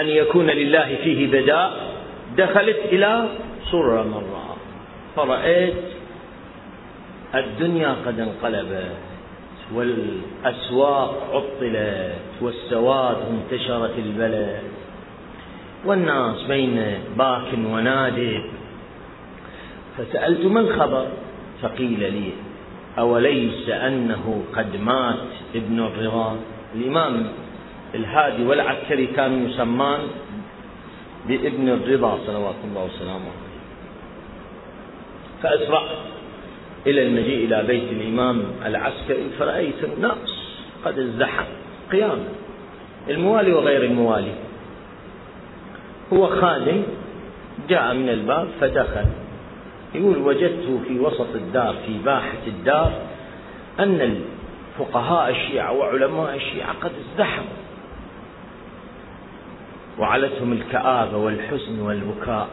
أن 0.00 0.08
يكون 0.08 0.46
لله 0.46 0.98
فيه 1.04 1.26
بداء. 1.26 1.72
دخلت 2.36 2.78
إلى 2.92 3.28
سرة 3.70 4.02
مرة 4.02 4.56
فرأيت 5.16 5.74
الدنيا 7.34 7.96
قد 8.06 8.20
انقلبت. 8.20 9.15
والأسواق 9.74 11.30
عطلت 11.32 12.14
والسواد 12.40 13.16
انتشرت 13.30 13.98
البلد 13.98 14.62
والناس 15.84 16.42
بين 16.42 16.98
باك 17.18 17.52
ونادب 17.58 18.42
فسألت 19.98 20.46
ما 20.46 20.60
الخبر؟ 20.60 21.06
فقيل 21.62 22.00
لي 22.12 22.30
أوليس 22.98 23.68
أنه 23.68 24.42
قد 24.56 24.76
مات 24.76 25.16
ابن 25.54 25.80
الرضا؟ 25.80 26.36
الإمام 26.74 27.26
الهادي 27.94 28.44
والعسكري 28.46 29.06
كان 29.06 29.48
يسمان 29.48 30.00
بابن 31.28 31.68
الرضا 31.68 32.18
صلوات 32.26 32.54
الله 32.64 32.84
وسلامه 32.84 33.30
عليه. 33.36 33.56
فأسرعت. 35.42 36.15
إلى 36.86 37.06
المجيء 37.06 37.46
إلى 37.46 37.62
بيت 37.66 37.92
الإمام 37.92 38.42
العسكري 38.66 39.30
فرأيت 39.38 39.84
الناس 39.84 40.56
قد 40.84 40.98
ازدحم 40.98 41.44
قيام. 41.92 42.18
الموالي 43.08 43.52
وغير 43.52 43.84
الموالي. 43.84 44.32
هو 46.12 46.26
خادم 46.26 46.82
جاء 47.68 47.94
من 47.94 48.08
الباب 48.08 48.48
فدخل. 48.60 49.04
يقول 49.94 50.18
وجدت 50.18 50.80
في 50.88 50.98
وسط 50.98 51.34
الدار 51.34 51.74
في 51.86 51.98
باحة 52.04 52.46
الدار 52.46 52.92
أن 53.80 54.20
الفقهاء 54.80 55.30
الشيعة 55.30 55.72
وعلماء 55.72 56.34
الشيعة 56.34 56.72
قد 56.80 56.90
ازدحموا. 57.04 57.56
وعلتهم 59.98 60.52
الكآبة 60.52 61.16
والحزن 61.16 61.80
والبكاء. 61.80 62.48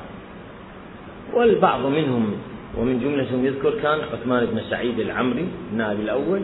والبعض 1.34 1.86
منهم 1.86 2.38
ومن 2.78 3.00
جملتهم 3.00 3.46
يذكر 3.46 3.72
كان 3.82 4.00
عثمان 4.14 4.46
بن 4.46 4.62
سعيد 4.70 5.00
العمري 5.00 5.48
النائب 5.72 6.00
الأول 6.00 6.42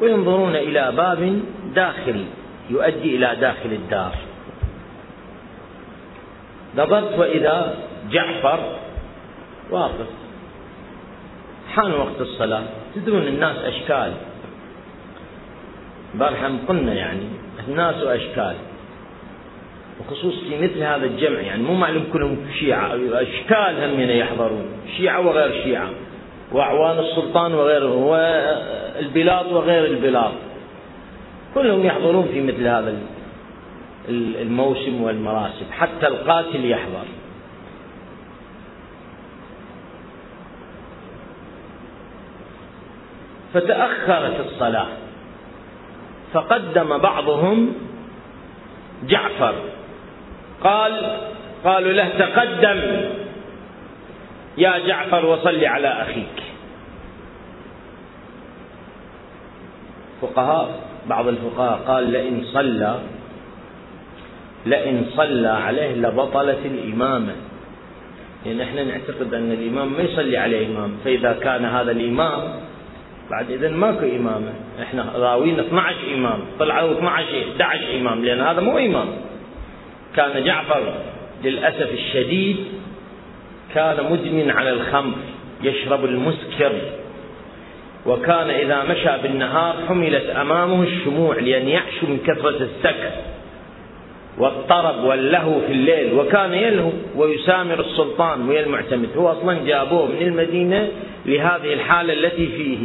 وينظرون 0.00 0.56
إلى 0.56 0.92
باب 0.96 1.40
داخلي 1.74 2.24
يؤدي 2.70 3.16
إلى 3.16 3.36
داخل 3.40 3.72
الدار. 3.72 4.14
نظرت 6.76 7.18
وإذا 7.18 7.74
جعفر 8.10 8.60
واقف. 9.70 10.06
حان 11.68 11.92
وقت 11.92 12.20
الصلاة. 12.20 12.64
تدرون 12.94 13.22
الناس 13.22 13.56
أشكال. 13.56 14.12
بارحة 16.14 16.50
قلنا 16.68 16.94
يعني 16.94 17.28
الناس 17.68 17.94
أشكال. 17.94 18.54
وخصوص 20.00 20.34
في 20.34 20.58
مثل 20.58 20.82
هذا 20.82 21.06
الجمع 21.06 21.40
يعني 21.40 21.62
مو 21.62 21.74
معلوم 21.74 22.04
كلهم 22.12 22.36
شيعة 22.58 22.94
أشكال 23.12 23.84
هم 23.84 24.00
يحضرون 24.00 24.66
شيعة 24.96 25.26
وغير 25.26 25.62
شيعة 25.64 25.88
وأعوان 26.52 26.98
السلطان 26.98 27.54
وغيره 27.54 27.94
والبلاد 27.94 29.52
وغير 29.52 29.84
البلاد. 29.84 30.32
كلهم 31.54 31.84
يحضرون 31.84 32.28
في 32.32 32.40
مثل 32.40 32.66
هذا 32.66 32.98
الموسم 34.08 35.02
والمراسم 35.02 35.66
حتى 35.72 36.06
القاتل 36.06 36.64
يحضر. 36.70 37.04
فتأخرت 43.54 44.46
الصلاة 44.46 44.86
فقدم 46.32 46.98
بعضهم 46.98 47.72
جعفر. 49.08 49.54
قال 50.64 51.16
قالوا 51.64 51.92
له 51.92 52.08
تقدم. 52.18 52.80
يا 54.58 54.78
جعفر 54.78 55.26
وصل 55.26 55.64
على 55.64 55.88
أخيك. 55.88 56.36
فقهاء 60.22 60.68
بعض 61.08 61.28
الفقهاء 61.28 61.78
قال 61.86 62.10
لئن 62.10 62.44
صلى 62.52 62.98
لئن 64.66 65.06
صلى 65.16 65.48
عليه 65.48 65.94
لبطلت 65.94 66.58
الإمامة. 66.64 67.34
لأن 68.46 68.58
يعني 68.58 68.70
إحنا 68.70 68.84
نعتقد 68.84 69.34
أن 69.34 69.52
الإمام 69.52 69.92
ما 69.92 70.02
يصلي 70.02 70.36
عليه 70.36 70.66
إمام. 70.66 70.96
فإذا 71.04 71.32
كان 71.32 71.64
هذا 71.64 71.90
الإمام 71.90 72.42
بعد 73.30 73.50
إذا 73.50 73.68
ماكو 73.68 74.06
إمامة. 74.06 74.52
إحنا 74.82 75.12
راوين 75.16 75.60
12 75.60 75.96
إمام 76.14 76.38
طلعوا 76.58 76.92
12 76.92 77.26
11 77.60 78.00
إمام 78.00 78.24
لأن 78.24 78.40
هذا 78.40 78.60
مو 78.60 78.78
إمام. 78.78 79.08
كان 80.16 80.44
جعفر 80.44 80.94
للأسف 81.44 81.92
الشديد 81.92 82.56
كان 83.74 83.96
مدمن 84.10 84.50
على 84.50 84.70
الخمر 84.70 85.16
يشرب 85.62 86.04
المسكر. 86.04 86.72
وكان 88.06 88.50
إذا 88.50 88.84
مشى 88.84 89.22
بالنهار 89.22 89.76
حملت 89.88 90.30
أمامه 90.30 90.82
الشموع 90.82 91.38
لأن 91.38 91.68
يعشو 91.68 92.06
من 92.06 92.18
كثرة 92.26 92.56
السكر 92.62 93.10
والطرب 94.38 95.04
واللهو 95.04 95.60
في 95.60 95.72
الليل. 95.72 96.14
وكان 96.14 96.54
يلهو 96.54 96.90
ويسامر 97.16 97.80
السلطان 97.80 98.48
ويا 98.48 98.60
المعتمد. 98.60 99.08
هو 99.16 99.32
أصلا 99.32 99.58
جابوه 99.66 100.06
من 100.06 100.22
المدينة 100.22 100.88
لهذه 101.26 101.72
الحالة 101.72 102.12
التي 102.12 102.46
فيه 102.46 102.78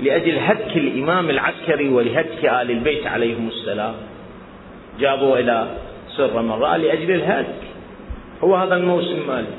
لأجل 0.00 0.38
هتك 0.38 0.76
الإمام 0.76 1.30
العسكري 1.30 1.88
ولهتك 1.88 2.44
آل 2.44 2.70
البيت 2.70 3.06
عليهم 3.06 3.48
السلام. 3.48 3.94
جابوه 5.00 5.38
إلى 5.38 5.66
سر 6.16 6.42
مرة 6.42 6.76
لأجل 6.76 7.10
الهتك 7.10 7.62
هو 8.44 8.56
هذا 8.56 8.76
الموسم 8.76 9.28
ماله 9.28 9.56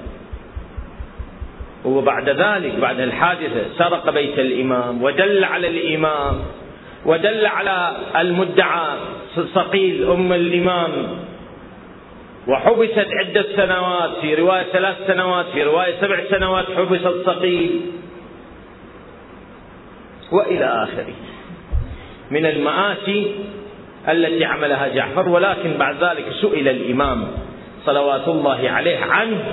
وبعد 1.85 2.29
ذلك 2.29 2.75
بعد 2.75 2.99
الحادثة 2.99 3.65
سرق 3.77 4.09
بيت 4.09 4.39
الإمام 4.39 5.03
ودل 5.03 5.43
على 5.43 5.67
الإمام 5.67 6.39
ودل 7.05 7.45
على 7.45 7.97
المدعى 8.17 8.97
صقيل 9.53 10.11
أم 10.11 10.33
الإمام. 10.33 10.91
وحبست 12.47 13.07
عدة 13.19 13.45
سنوات 13.55 14.11
في 14.21 14.35
رواية 14.35 14.63
ثلاث 14.63 15.07
سنوات 15.07 15.45
في 15.53 15.63
رواية 15.63 16.01
سبع 16.01 16.19
سنوات 16.29 16.65
حبست 16.77 17.25
صقيل 17.25 17.81
وإلى 20.31 20.65
آخره. 20.65 21.13
من 22.31 22.45
المآسي 22.45 23.35
التي 24.09 24.45
عملها 24.45 24.87
جعفر 24.87 25.29
ولكن 25.29 25.77
بعد 25.77 26.03
ذلك 26.03 26.25
سئل 26.41 26.67
الإمام 26.67 27.27
صلوات 27.85 28.27
الله 28.27 28.69
عليه 28.69 28.99
عنه 28.99 29.43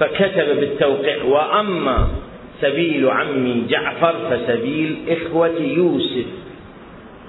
فكتب 0.00 0.60
بالتوقيع 0.60 1.24
وأما 1.24 2.08
سبيل 2.60 3.10
عمي 3.10 3.64
جعفر 3.68 4.14
فسبيل 4.30 4.96
إخوة 5.08 5.58
يوسف. 5.58 6.26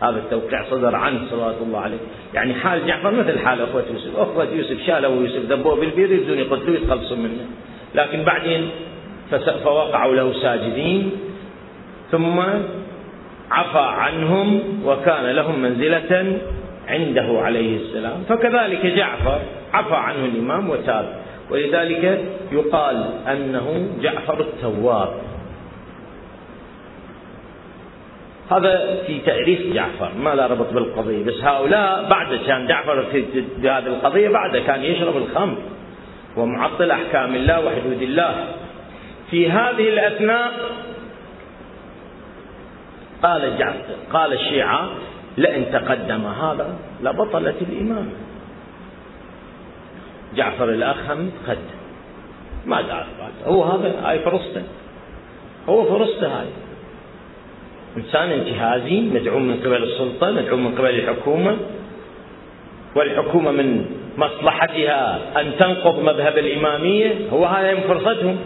هذا 0.04 0.18
التوقيع 0.18 0.64
صدر 0.72 0.96
عنه 0.96 1.20
صلوات 1.32 1.56
الله 1.62 1.80
عليه. 1.80 1.98
يعني 2.34 2.54
حال 2.54 2.88
جعفر 2.88 3.12
مثل 3.12 3.40
حال 3.40 3.62
أخوة 3.62 3.84
يوسف. 3.94 4.18
أخوة 4.18 4.48
يوسف 4.54 4.86
شالوا 4.88 5.22
يوسف 5.22 5.52
ذبوه 5.52 5.76
بالبير 5.76 6.12
يريدون 6.12 6.40
يقتلوه 6.40 6.76
يتخلصون 6.76 7.20
منه. 7.20 7.46
لكن 7.96 8.24
بعدين 8.24 8.70
فوقعوا 9.64 10.16
له 10.16 10.34
ساجدين. 10.42 11.12
ثم 12.12 12.42
عفى 13.52 13.80
عنهم 13.80 14.62
وكان 14.86 15.26
لهم 15.26 15.60
منزلة 15.60 16.40
عنده 16.88 17.42
عليه 17.42 17.78
السلام. 17.78 18.24
فكذلك 18.30 18.86
جعفر 18.86 19.40
عفى 19.74 19.96
عنه 19.96 20.26
الإمام 20.26 20.70
وتاب. 20.70 21.16
ولذلك 21.50 22.20
يقال 22.52 23.10
أنه 23.28 23.88
جعفر 24.02 24.40
التواب. 24.40 25.10
هذا 28.52 29.04
في 29.08 29.20
تأريخ 29.20 29.60
جعفر 29.74 30.12
ما 30.24 30.36
لا 30.36 30.48
ربط 30.48 30.74
بالقضية. 30.74 31.24
بس 31.24 31.44
هؤلاء 31.44 32.10
بعد 32.10 32.36
كان 32.48 32.68
جعفر 32.68 33.04
في 33.12 33.44
هذه 33.64 33.88
القضية 33.88 34.30
بعد 34.30 34.58
كان 34.58 34.84
يشرب 34.84 35.18
الخمر. 35.18 35.58
ومعطل 36.38 36.92
أحكام 36.92 37.36
الله 37.36 37.66
وحدود 37.66 38.02
الله. 38.02 38.36
في 39.32 39.52
هذه 39.52 39.90
الأثناء 39.90 40.52
قال 43.24 43.58
جعفر 43.58 43.96
قال 44.14 44.34
الشيعة 44.34 44.90
لئن 45.38 45.72
تقدم 45.72 46.26
هذا 46.26 46.76
لبطلت 47.04 47.56
الإمامة 47.62 48.12
جعفر 50.36 50.70
الأخ 50.70 51.12
هم 51.12 51.32
تقدم 51.46 51.80
ما 52.66 52.82
تعرف 52.82 53.08
هو 53.46 53.64
هذا 53.64 53.94
هاي 54.04 54.20
فرصته 54.20 54.64
هو 55.70 55.84
فرصته 55.84 56.28
هاي. 56.28 56.48
إنسان 57.98 58.30
انتهازي 58.30 59.02
مدعوم 59.02 59.48
من 59.48 59.60
قبل 59.60 59.84
السلطة 59.84 60.32
مدعوم 60.32 60.66
من 60.66 60.76
قبل 60.76 60.90
الحكومة 60.90 61.58
والحكومة 62.96 63.52
من 63.52 63.86
مصلحتها 64.18 65.20
أن 65.42 65.52
تنقض 65.60 66.00
مذهب 66.00 66.38
الإمامية 66.38 67.16
هو 67.32 67.46
هذا 67.46 67.80
فرصتهم. 67.80 68.38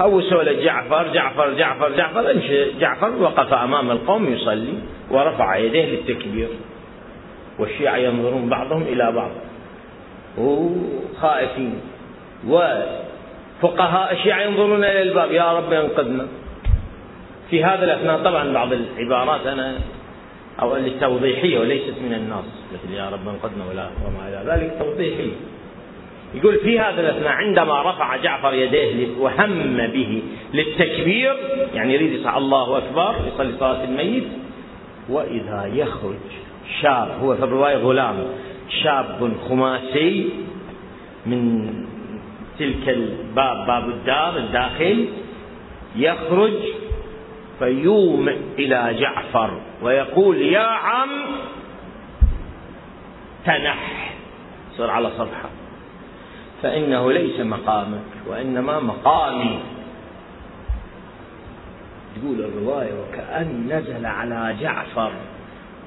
هوسوا 0.00 0.42
جعفر 0.42 1.08
جعفر 1.12 1.52
جعفر 1.54 1.90
جعفر 1.96 2.34
جعفر 2.80 3.22
وقف 3.22 3.52
أمام 3.52 3.90
القوم 3.90 4.32
يصلي 4.32 4.74
ورفع 5.10 5.56
يديه 5.56 5.86
للتكبير. 5.86 6.48
والشيعة 7.58 7.96
ينظرون 7.96 8.48
بعضهم 8.48 8.82
إلى 8.82 9.12
بعض. 9.12 9.30
وخائفين. 10.38 11.80
وفقهاء 12.48 14.12
الشيعة 14.12 14.40
ينظرون 14.42 14.84
إلى 14.84 15.02
الباب. 15.02 15.32
يا 15.32 15.52
رب 15.58 15.72
أنقذنا. 15.72 16.26
في 17.50 17.64
هذا 17.64 17.84
الأثناء 17.84 18.18
طبعا 18.18 18.52
بعض 18.52 18.72
العبارات 18.72 19.46
أنا 19.46 19.78
أو 20.62 20.76
التوضيحية 20.76 21.58
وليست 21.58 21.94
من 22.02 22.12
النص 22.12 22.44
مثل 22.72 22.94
يا 22.94 23.08
رب 23.10 23.28
أنقذنا 23.28 23.64
ولا 23.70 23.90
وما 24.06 24.28
إلى 24.28 24.52
ذلك 24.52 24.76
توضيحي 24.78 25.30
يقول 26.34 26.58
في 26.58 26.80
هذا 26.80 27.00
الأثناء 27.00 27.32
عندما 27.32 27.90
رفع 27.90 28.16
جعفر 28.16 28.54
يديه 28.54 29.08
وهم 29.18 29.76
به 29.76 30.22
للتكبير 30.54 31.36
يعني 31.74 31.94
يريد 31.94 32.12
يصح 32.12 32.34
الله 32.34 32.78
أكبر 32.78 33.14
يصلي 33.34 33.52
صلاة 33.58 33.84
الميت 33.84 34.28
وإذا 35.08 35.70
يخرج 35.74 36.14
شاب 36.82 37.08
هو 37.22 37.34
في 37.34 37.44
الرواية 37.44 37.76
غلام 37.76 38.24
شاب 38.82 39.32
خماسي 39.48 40.28
من 41.26 41.72
تلك 42.58 42.88
الباب 42.88 43.66
باب 43.66 43.88
الدار 43.88 44.36
الداخل 44.36 45.08
يخرج 45.96 46.52
فيومئ 47.58 48.36
إلى 48.58 48.96
جعفر 49.00 49.50
ويقول 49.82 50.42
يا 50.42 50.66
عم 50.66 51.08
تنح. 53.44 54.12
صار 54.76 54.90
على 54.90 55.10
صفحة. 55.10 55.59
فإنه 56.62 57.12
ليس 57.12 57.40
مقامك 57.40 58.00
وإنما 58.26 58.80
مقامي. 58.80 59.60
تقول 62.16 62.40
الرواية 62.40 62.92
وكأن 63.00 63.66
نزل 63.72 64.06
على 64.06 64.56
جعفر 64.60 65.12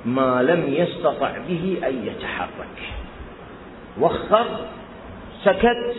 ما 0.05 0.43
لم 0.43 0.73
يستطع 0.73 1.31
به 1.49 1.77
أن 1.87 2.07
يتحرك. 2.07 2.77
وخر 3.99 4.45
سكت 5.43 5.95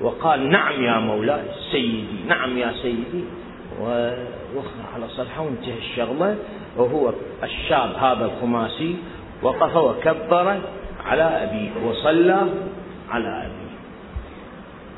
وقال 0.00 0.50
نعم 0.50 0.82
يا 0.82 0.98
مولاي 0.98 1.44
سيدي 1.72 2.24
نعم 2.28 2.58
يا 2.58 2.72
سيدي. 2.82 3.24
ووخر 3.80 4.80
على 4.94 5.08
صرحه 5.08 5.42
وانتهى 5.42 5.78
الشغلة 5.78 6.36
وهو 6.76 7.12
الشاب 7.42 7.94
هذا 7.94 8.24
الخماسي 8.24 8.96
وقف 9.42 9.76
وكبر 9.76 10.58
على 11.06 11.22
أبيه 11.22 11.70
وصلى 11.88 12.46
على 13.10 13.28
أبيه. 13.28 13.59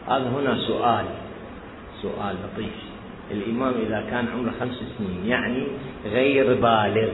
هذا 0.09 0.29
هنا 0.29 0.59
سؤال 0.67 1.05
سؤال 2.03 2.37
لطيف. 2.45 2.79
الإمام 3.31 3.75
إذا 3.87 4.05
كان 4.11 4.29
عمره 4.29 4.53
خمس 4.61 4.79
سنين 4.99 5.27
يعني 5.27 5.67
غير 6.05 6.55
بالغ. 6.55 7.11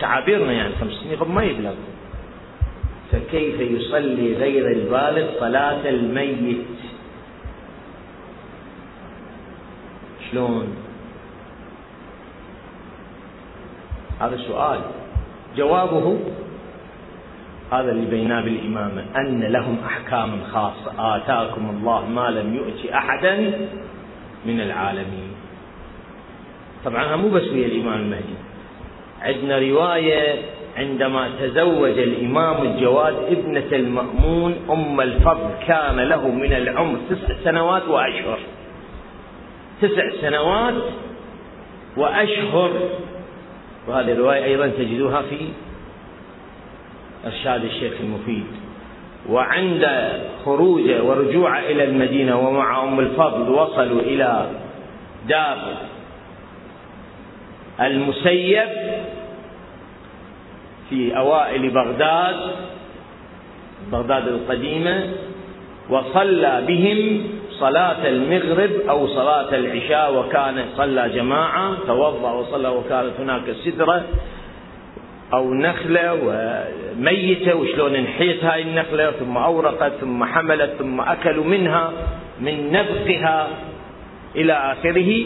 تعابيرنا 0.00 0.52
يعني 0.52 0.74
خمس 0.80 0.92
سنين 0.92 1.16
قبل 1.16 1.30
ما 1.30 1.44
يبلغ. 1.44 1.74
فكيف 3.12 3.60
يصلي 3.60 4.34
غير 4.34 4.70
البالغ 4.70 5.40
صلاة 5.40 5.88
الميت؟ 5.88 6.66
شلون؟ 10.30 10.76
هذا 14.20 14.36
سؤال. 14.36 14.80
جوابه 15.56 16.18
هذا 17.72 17.92
اللي 17.92 18.06
بيناه 18.06 18.40
بالإمامة 18.40 19.04
أن 19.16 19.44
لهم 19.44 19.76
أحكام 19.86 20.40
خاصة. 20.52 21.16
آتاكم 21.16 21.70
الله 21.70 22.08
ما 22.08 22.30
لم 22.30 22.54
يؤت 22.54 22.92
أحدا 22.94 23.36
من 24.46 24.60
العالمين. 24.60 25.30
طبعا 26.84 27.16
مو 27.16 27.28
بس 27.28 27.42
ويا 27.42 27.66
الإمام 27.66 28.00
المهدي. 28.00 28.34
عندنا 29.22 29.58
رواية 29.58 30.42
عندما 30.76 31.30
تزوج 31.40 31.98
الإمام 31.98 32.62
الجواد 32.62 33.14
ابنة 33.14 33.68
المأمون 33.72 34.56
أم 34.70 35.00
الفضل 35.00 35.50
كان 35.66 36.00
له 36.00 36.28
من 36.28 36.52
العمر 36.52 36.98
تسع 37.10 37.34
سنوات 37.44 37.88
وأشهر. 37.88 38.38
تسع 39.82 40.10
سنوات 40.20 40.82
وأشهر. 41.96 42.70
وهذه 43.88 44.12
الرواية 44.12 44.44
أيضا 44.44 44.66
تجدوها 44.66 45.22
في 45.22 45.36
إرشاد 47.26 47.64
الشيخ 47.64 47.92
المفيد. 48.00 48.46
وعند 49.28 49.88
خروجه 50.44 51.02
ورجوعه 51.02 51.58
إلى 51.58 51.84
المدينة 51.84 52.48
ومع 52.48 52.82
أم 52.84 53.00
الفضل 53.00 53.48
وصلوا 53.50 54.00
إلى 54.00 54.46
دار 55.28 55.58
المسيب 57.80 58.68
في 60.90 61.16
أوائل 61.16 61.70
بغداد 61.70 62.36
بغداد 63.92 64.28
القديمة 64.28 65.04
وصلى 65.90 66.62
بهم 66.66 67.24
صلاة 67.50 68.08
المغرب 68.08 68.70
أو 68.88 69.06
صلاة 69.06 69.54
العشاء 69.54 70.14
وكان 70.14 70.64
صلى 70.76 71.08
جماعة 71.14 71.76
توضأ 71.86 72.32
وصلى 72.32 72.68
وكانت 72.68 73.12
هناك 73.20 73.42
سدرة. 73.64 74.04
أو 75.32 75.54
نخلة 75.54 76.12
وميتة 76.14 77.54
وشلون 77.56 77.94
انحيت 77.94 78.44
هاي 78.44 78.62
النخلة 78.62 79.10
ثم 79.10 79.36
أورقت 79.36 79.92
ثم 80.00 80.24
حملت 80.24 80.70
ثم 80.78 81.00
أكلوا 81.00 81.44
منها 81.44 81.92
من 82.40 82.72
نبقها 82.72 83.48
إلى 84.36 84.52
آخره 84.52 85.24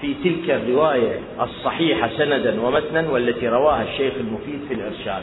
في 0.00 0.14
تلك 0.24 0.50
الرواية 0.50 1.18
الصحيحة 1.40 2.10
سندا 2.18 2.60
ومتنا 2.60 3.10
والتي 3.10 3.48
رواها 3.48 3.82
الشيخ 3.82 4.12
المفيد 4.20 4.60
في 4.68 4.74
الإرشاد. 4.74 5.22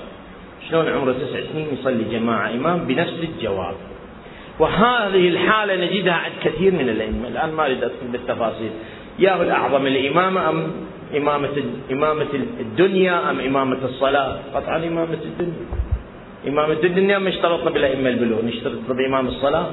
شلون 0.70 0.88
عمره 0.88 1.12
تسع 1.14 1.40
سنين 1.54 1.68
يصلي 1.80 2.04
جماعة 2.12 2.50
إمام 2.50 2.80
بنفس 2.80 3.14
الجواب. 3.24 3.76
وهذه 4.60 5.30
الحالة 5.30 5.76
نجدها 5.86 6.14
عند 6.14 6.34
كثير 6.44 6.72
من 6.72 6.90
الأئمة. 6.90 7.28
الآن 7.28 7.52
ما 7.52 7.66
أريد 7.66 7.84
أدخل 7.84 8.08
بالتفاصيل. 8.12 8.72
يا 9.20 9.42
الأعظم 9.42 9.88
الإمامة 9.88 10.50
أم 10.50 10.72
إمامة 11.18 11.58
إمامة 11.92 12.34
الدنيا 12.60 13.30
أم 13.30 13.40
إمامة 13.40 13.78
الصلاة؟ 13.84 14.38
قطعا 14.54 14.78
إمامة 14.78 15.22
الدنيا. 15.24 15.66
إمامة 16.48 16.82
الدنيا 16.84 17.18
ما 17.18 17.30
اشترطنا 17.30 17.70
بالأئمة 17.70 18.10
البلوغ 18.10 18.46
نشترط 18.46 18.90
بإمام 18.90 19.28
الصلاة. 19.28 19.68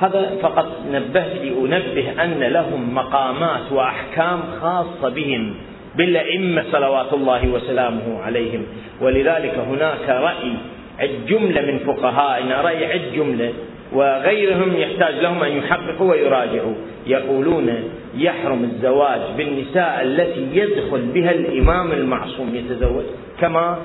هذا 0.00 0.38
فقط 0.42 0.68
نبهت 0.92 1.32
لأنبه 1.42 2.24
أن 2.24 2.40
لهم 2.40 2.94
مقامات 2.94 3.72
وأحكام 3.72 4.40
خاصة 4.60 5.08
بهم 5.08 5.54
بالأئمة 5.96 6.64
صلوات 6.72 7.12
الله 7.12 7.48
وسلامه 7.48 8.22
عليهم. 8.22 8.62
ولذلك 9.00 9.54
هناك 9.58 10.08
رأي 10.08 10.52
عد 11.00 11.14
جملة 11.28 11.60
من 11.60 11.78
فقهائنا 11.78 12.60
رأي 12.60 12.92
عد 12.92 13.12
جملة. 13.14 13.52
وغيرهم 13.92 14.76
يحتاج 14.76 15.14
لهم 15.14 15.42
أن 15.42 15.52
يحققوا 15.52 16.10
ويراجعوا. 16.10 16.74
يقولون 17.06 17.90
يحرم 18.14 18.64
الزواج 18.64 19.20
بالنساء 19.36 20.02
التي 20.02 20.48
يدخل 20.52 21.00
بها 21.14 21.30
الإمام 21.30 21.92
المعصوم 21.92 22.54
يتزوج 22.54 23.04
كما 23.40 23.78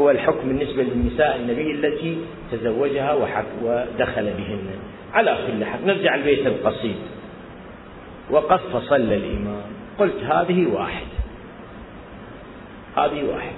هو 0.00 0.10
الحكم 0.10 0.48
بالنسبة 0.48 0.82
للنساء 0.82 1.36
النبي 1.36 1.70
التي 1.70 2.18
تزوجها 2.52 3.14
ودخل 3.62 4.24
بهن. 4.24 4.68
على 5.12 5.38
كل 5.46 5.64
حال 5.64 5.86
نرجع 5.86 6.14
البيت 6.14 6.46
القصيد 6.46 6.96
وقد 8.30 8.60
فصل 8.72 8.96
الإمام. 8.96 9.62
قلت 9.98 10.24
هذه 10.24 10.66
واحد. 10.66 11.06
هذه 12.96 13.24
واحد. 13.24 13.54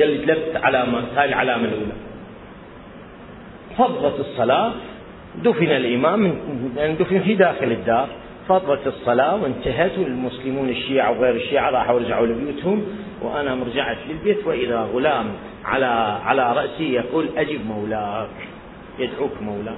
قال 0.00 0.10
لي 0.10 0.26
ثلاث 0.26 0.56
علامات 0.64 1.04
هاي 1.16 1.28
العلامة 1.28 1.64
الأولى. 1.64 2.07
فضت 3.78 4.20
الصلاة 4.20 4.72
دفن 5.44 5.70
الإمام 5.70 6.38
يعني 6.76 6.94
دفن 6.94 7.20
في 7.20 7.34
داخل 7.34 7.72
الدار. 7.72 8.08
فضت 8.48 8.86
الصلاة 8.86 9.42
وانتهت 9.42 9.98
والمسلمون 9.98 10.68
الشيعة 10.68 11.10
وغير 11.10 11.34
الشيعة 11.34 11.70
راحوا 11.70 11.98
رجعوا 11.98 12.26
لبيوتهم 12.26 12.84
وأنا 13.22 13.54
رجعت 13.54 13.96
للبيت 14.08 14.46
وإذا 14.46 14.88
غلام 14.94 15.26
على 15.64 15.86
على 16.24 16.52
رأسي 16.52 16.92
يقول 16.92 17.26
أجب 17.36 17.66
مولاك 17.66 18.28
يدعوك 18.98 19.42
مولاك. 19.42 19.76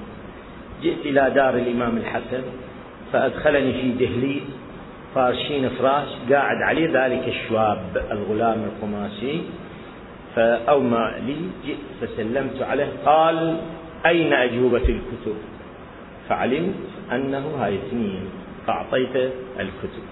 جئت 0.83 1.05
إلى 1.05 1.31
دار 1.35 1.53
الإمام 1.53 1.97
الحسن 1.97 2.43
فأدخلني 3.13 3.73
في 3.73 3.91
دهليز 3.91 4.43
فارشين 5.15 5.69
فراش 5.69 6.07
قاعد 6.31 6.57
عليه 6.61 7.05
ذلك 7.05 7.27
الشواب 7.27 7.79
الغلام 8.11 8.63
القماسي 8.63 9.41
فأومى 10.35 11.11
لي 11.27 11.35
جئت 11.65 11.77
فسلمت 12.01 12.61
عليه 12.61 12.89
قال 13.05 13.57
أين 14.05 14.33
أجوبة 14.33 14.77
الكتب؟ 14.77 15.35
فعلمت 16.29 16.75
أنه 17.11 17.55
هاي 17.59 17.75
اثنين 17.75 18.29
فأعطيته 18.67 19.29
الكتب. 19.59 20.03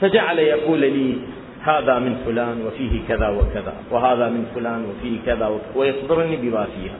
فجعل 0.00 0.38
يقول 0.38 0.78
لي 0.78 1.14
هذا 1.62 1.98
من 1.98 2.16
فلان 2.26 2.66
وفيه 2.66 3.00
كذا 3.08 3.28
وكذا 3.28 3.74
وهذا 3.90 4.28
من 4.28 4.46
فلان 4.54 4.84
وفيه 4.84 5.18
كذا 5.26 5.46
وكذا 5.46 5.72
ويخبرني 5.74 6.36
بما 6.36 6.64
فيها 6.64 6.98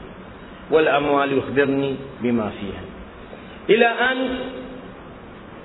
والأموال 0.71 1.37
يخبرني 1.37 1.95
بما 2.21 2.49
فيها. 2.49 2.81
إلى 3.69 3.85
أن 3.85 4.17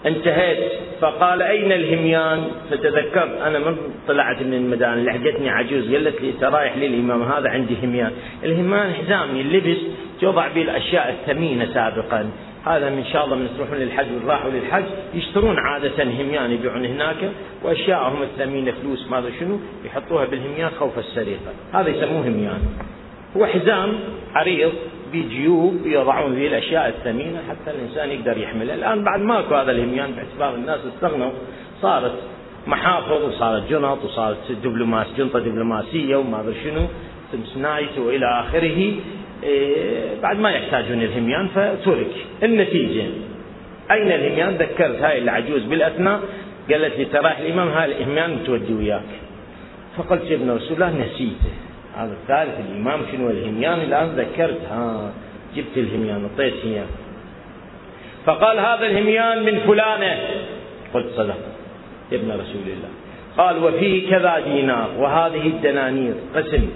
انتهيت 0.07 0.73
فقال 1.01 1.43
أين 1.43 1.73
الهميان؟ 1.73 2.45
فتذكرت 2.71 3.41
أنا 3.47 3.59
من 3.59 3.77
طلعت 4.09 4.43
من 4.43 4.55
المدان 4.55 5.05
لحقتني 5.05 5.51
عجوز 5.51 5.93
قالت 5.95 6.21
لي 6.21 6.31
أنت 6.31 6.45
رايح 6.45 6.77
للإمام 6.77 7.23
هذا 7.23 7.49
عندي 7.49 7.77
هميان. 7.83 8.13
الهميان 8.45 8.93
حزامي 8.93 9.41
اللبس 9.41 9.79
توضع 10.21 10.49
به 10.49 10.63
الأشياء 10.63 11.11
الثمينة 11.11 11.67
سابقا. 11.75 12.31
هذا 12.67 12.91
من 12.91 13.05
شاء 13.13 13.25
الله 13.25 13.37
من 13.37 13.49
تروحون 13.57 13.79
للحج 13.79 14.07
وراحوا 14.25 14.51
للحج 14.51 14.85
يشترون 15.15 15.59
عادة 15.59 16.03
هميان 16.03 16.51
يبيعون 16.51 16.85
هناك 16.85 17.17
وأشياءهم 17.63 18.23
الثمينة 18.23 18.73
فلوس 18.83 19.11
ما 19.11 19.23
شنو 19.41 19.59
يحطوها 19.85 20.25
بالهميان 20.25 20.71
خوف 20.71 20.99
السرقة. 20.99 21.53
هذا 21.73 21.89
يسموه 21.89 22.29
هميان. 22.29 22.63
هو 23.37 23.47
حزام 23.47 23.95
عريض 24.35 24.73
بجيوب 25.15 25.87
يضعون 25.87 26.35
فيه 26.35 26.49
الأشياء 26.49 26.89
الثمينة 26.89 27.39
حتى 27.49 27.71
الإنسان 27.71 28.11
يقدر 28.11 28.39
يحملها، 28.39 28.75
الآن 28.75 29.05
بعد 29.05 29.21
ماكو 29.21 29.55
هذا 29.55 29.71
الهميان 29.71 30.11
باعتبار 30.13 30.55
الناس 30.55 30.81
استغنوا. 30.95 31.31
صارت 31.83 32.15
محافظ 32.67 33.25
وصارت 33.25 33.71
جنط 33.71 34.05
وصارت 34.05 34.53
دبلوماس 34.65 35.07
جنطة 35.19 35.39
دبلوماسية 35.39 36.17
وما 36.17 36.41
أدري 36.41 36.55
شنو 36.65 36.87
سنايت 37.55 37.99
وإلى 37.99 38.27
آخره. 38.41 38.93
إيه 39.43 40.21
بعد 40.23 40.39
ما 40.39 40.51
يحتاجون 40.51 41.03
الهميان 41.03 41.49
فترك. 41.49 42.15
النتيجة 42.43 43.05
أين 43.91 44.13
الهميان؟ 44.13 44.51
ذكرت 44.55 45.03
هاي 45.03 45.19
العجوز 45.19 45.63
بالأثناء. 45.63 46.21
قالت 46.71 46.99
لي 46.99 47.05
ترى 47.05 47.33
الإمام 47.41 47.69
هاي 47.69 47.93
الهميان 47.93 48.31
متودي 48.35 48.75
وياك. 48.75 49.11
فقلت 49.97 50.31
يا 50.31 50.37
ابن 50.37 50.51
رسول 50.51 50.73
الله 50.73 50.91
نسيته. 50.91 51.53
هذا 51.97 52.13
الثالث 52.13 52.55
الإمام 52.71 53.01
شنو 53.13 53.31
الهميان 53.31 53.81
الآن 53.81 54.09
ذكرت. 54.09 54.61
ها 54.71 55.13
جبت 55.57 55.77
الهميان 55.77 56.29
اعطيت 56.31 56.55
هميان. 56.65 56.87
فقال 58.27 58.59
هذا 58.59 58.87
الهميان 58.87 59.43
من 59.43 59.61
فلانة. 59.67 60.19
قلت 60.95 61.07
صدق 61.17 61.39
ابن 62.13 62.31
رسول 62.33 62.67
الله. 62.67 62.89
قال 63.37 63.65
وفيه 63.65 64.11
كذا 64.11 64.39
دينار 64.39 64.89
وهذه 64.99 65.47
الدنانير 65.47 66.15
قسم 66.35 66.69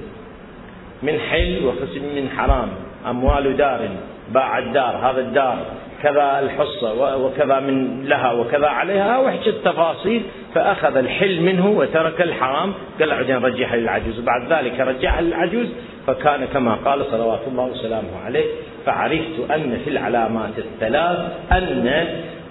من 1.03 1.19
حل 1.31 1.65
وقسم 1.65 2.03
من 2.17 2.29
حرام 2.37 2.69
أموال 3.07 3.57
دار 3.57 3.89
باع 4.35 4.59
الدار 4.59 4.97
هذا 4.97 5.21
الدار. 5.21 5.59
كذا 6.03 6.39
الحصة 6.41 7.17
وكذا 7.17 7.61
من 7.61 8.05
لها 8.05 8.33
وكذا 8.33 8.67
عليها 8.67 9.19
وحكي 9.19 9.51
التفاصيل. 9.51 10.23
فأخذ 10.55 10.97
الحل 10.97 11.41
منه 11.41 11.69
وترك 11.69 12.21
الحرام. 12.21 12.73
قال 13.01 13.11
بعدين 13.11 13.37
رجعها 13.37 13.77
للعجوز 13.77 14.19
وبعد 14.19 14.53
ذلك 14.53 14.81
رجعها 14.81 15.21
للعجوز 15.21 15.67
فكان 16.07 16.45
كما 16.53 16.75
قال 16.75 17.05
صلوات 17.11 17.41
الله 17.49 17.65
وسلامه 17.65 18.25
عليه 18.25 18.45
فعرفت 18.87 19.51
أن 19.51 19.81
في 19.85 19.91
العلامات 19.91 20.59
الثلاث 20.59 21.19
أن 21.53 22.07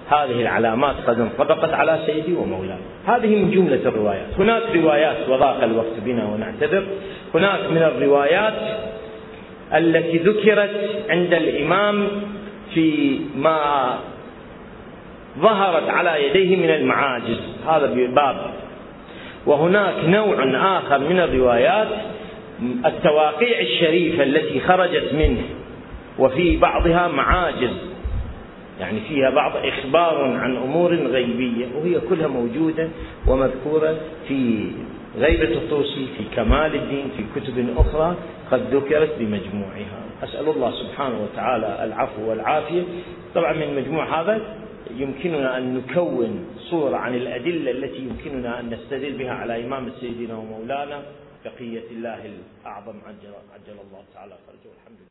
هذه 0.10 0.42
العلامات 0.42 0.96
قد 1.08 1.20
انطبقت 1.20 1.74
على 1.74 2.00
سيدي 2.06 2.34
ومولاي. 2.34 2.78
هذه 3.08 3.36
من 3.36 3.52
جملة 3.52 3.80
الروايات. 3.86 4.28
هناك 4.40 4.64
روايات 4.76 5.30
وضاق 5.30 5.64
الوقت 5.64 6.00
بنا 6.06 6.26
ونعتذر. 6.26 6.84
هناك 7.34 7.60
من 7.72 7.78
الروايات 7.78 8.54
التي 9.74 10.18
ذكرت 10.18 11.06
عند 11.10 11.34
الإمام 11.34 12.08
في 12.78 13.20
ما 13.36 14.00
ظهرت 15.40 15.90
على 15.90 16.26
يديه 16.26 16.56
من 16.56 16.70
المعاجز. 16.70 17.40
هذا 17.68 18.08
باب 18.16 18.54
وهناك 19.46 19.94
نوع 20.06 20.38
آخر 20.78 21.00
من 21.00 21.20
الروايات 21.20 21.88
التواقيع 22.86 23.60
الشريفة 23.60 24.24
التي 24.24 24.60
خرجت 24.60 25.14
منه 25.14 25.44
وفي 26.20 26.58
بعضها 26.58 27.08
معاجز. 27.08 27.74
يعني 28.80 29.00
فيها 29.10 29.30
بعض 29.30 29.52
إخبار 29.56 30.38
عن 30.42 30.58
أمور 30.58 30.96
غيبية 30.96 31.66
وهي 31.76 32.00
كلها 32.10 32.28
موجودة 32.28 32.90
ومذكورة 33.28 33.96
في 34.28 34.72
غيبة 35.20 35.54
الطوسي 35.56 36.08
في 36.18 36.36
كمال 36.36 36.76
الدين 36.76 37.06
في 37.18 37.40
كتب 37.40 37.68
أخرى 37.78 38.16
قد 38.52 38.62
ذكرت 38.76 39.16
بمجموعها. 39.20 40.07
أسأل 40.24 40.50
الله 40.50 40.72
سبحانه 40.72 41.24
وتعالى 41.24 41.84
العفو 41.84 42.30
والعافية. 42.30 42.84
طبعا 43.36 43.54
من 43.54 43.76
مجموع 43.76 44.22
هذا 44.22 44.58
يمكننا 44.92 45.58
أن 45.58 45.78
نكون 45.78 46.46
صورة 46.70 46.98
عن 46.98 47.16
الأدلة 47.16 47.72
التي 47.72 47.98
يمكننا 47.98 48.60
أن 48.60 48.70
نستدل 48.70 49.18
بها 49.18 49.34
على 49.34 49.66
إمامة 49.66 49.92
سيدنا 50.00 50.38
ومولانا 50.38 51.04
بقية 51.46 51.88
الله 51.92 52.26
الأعظم 52.26 52.96
عجل, 53.08 53.34
عجل 53.54 53.78
الله 53.88 54.04
تعالى 54.14 54.36
فرجه. 54.48 54.72
الحمد 54.82 54.98
لله. 55.00 55.07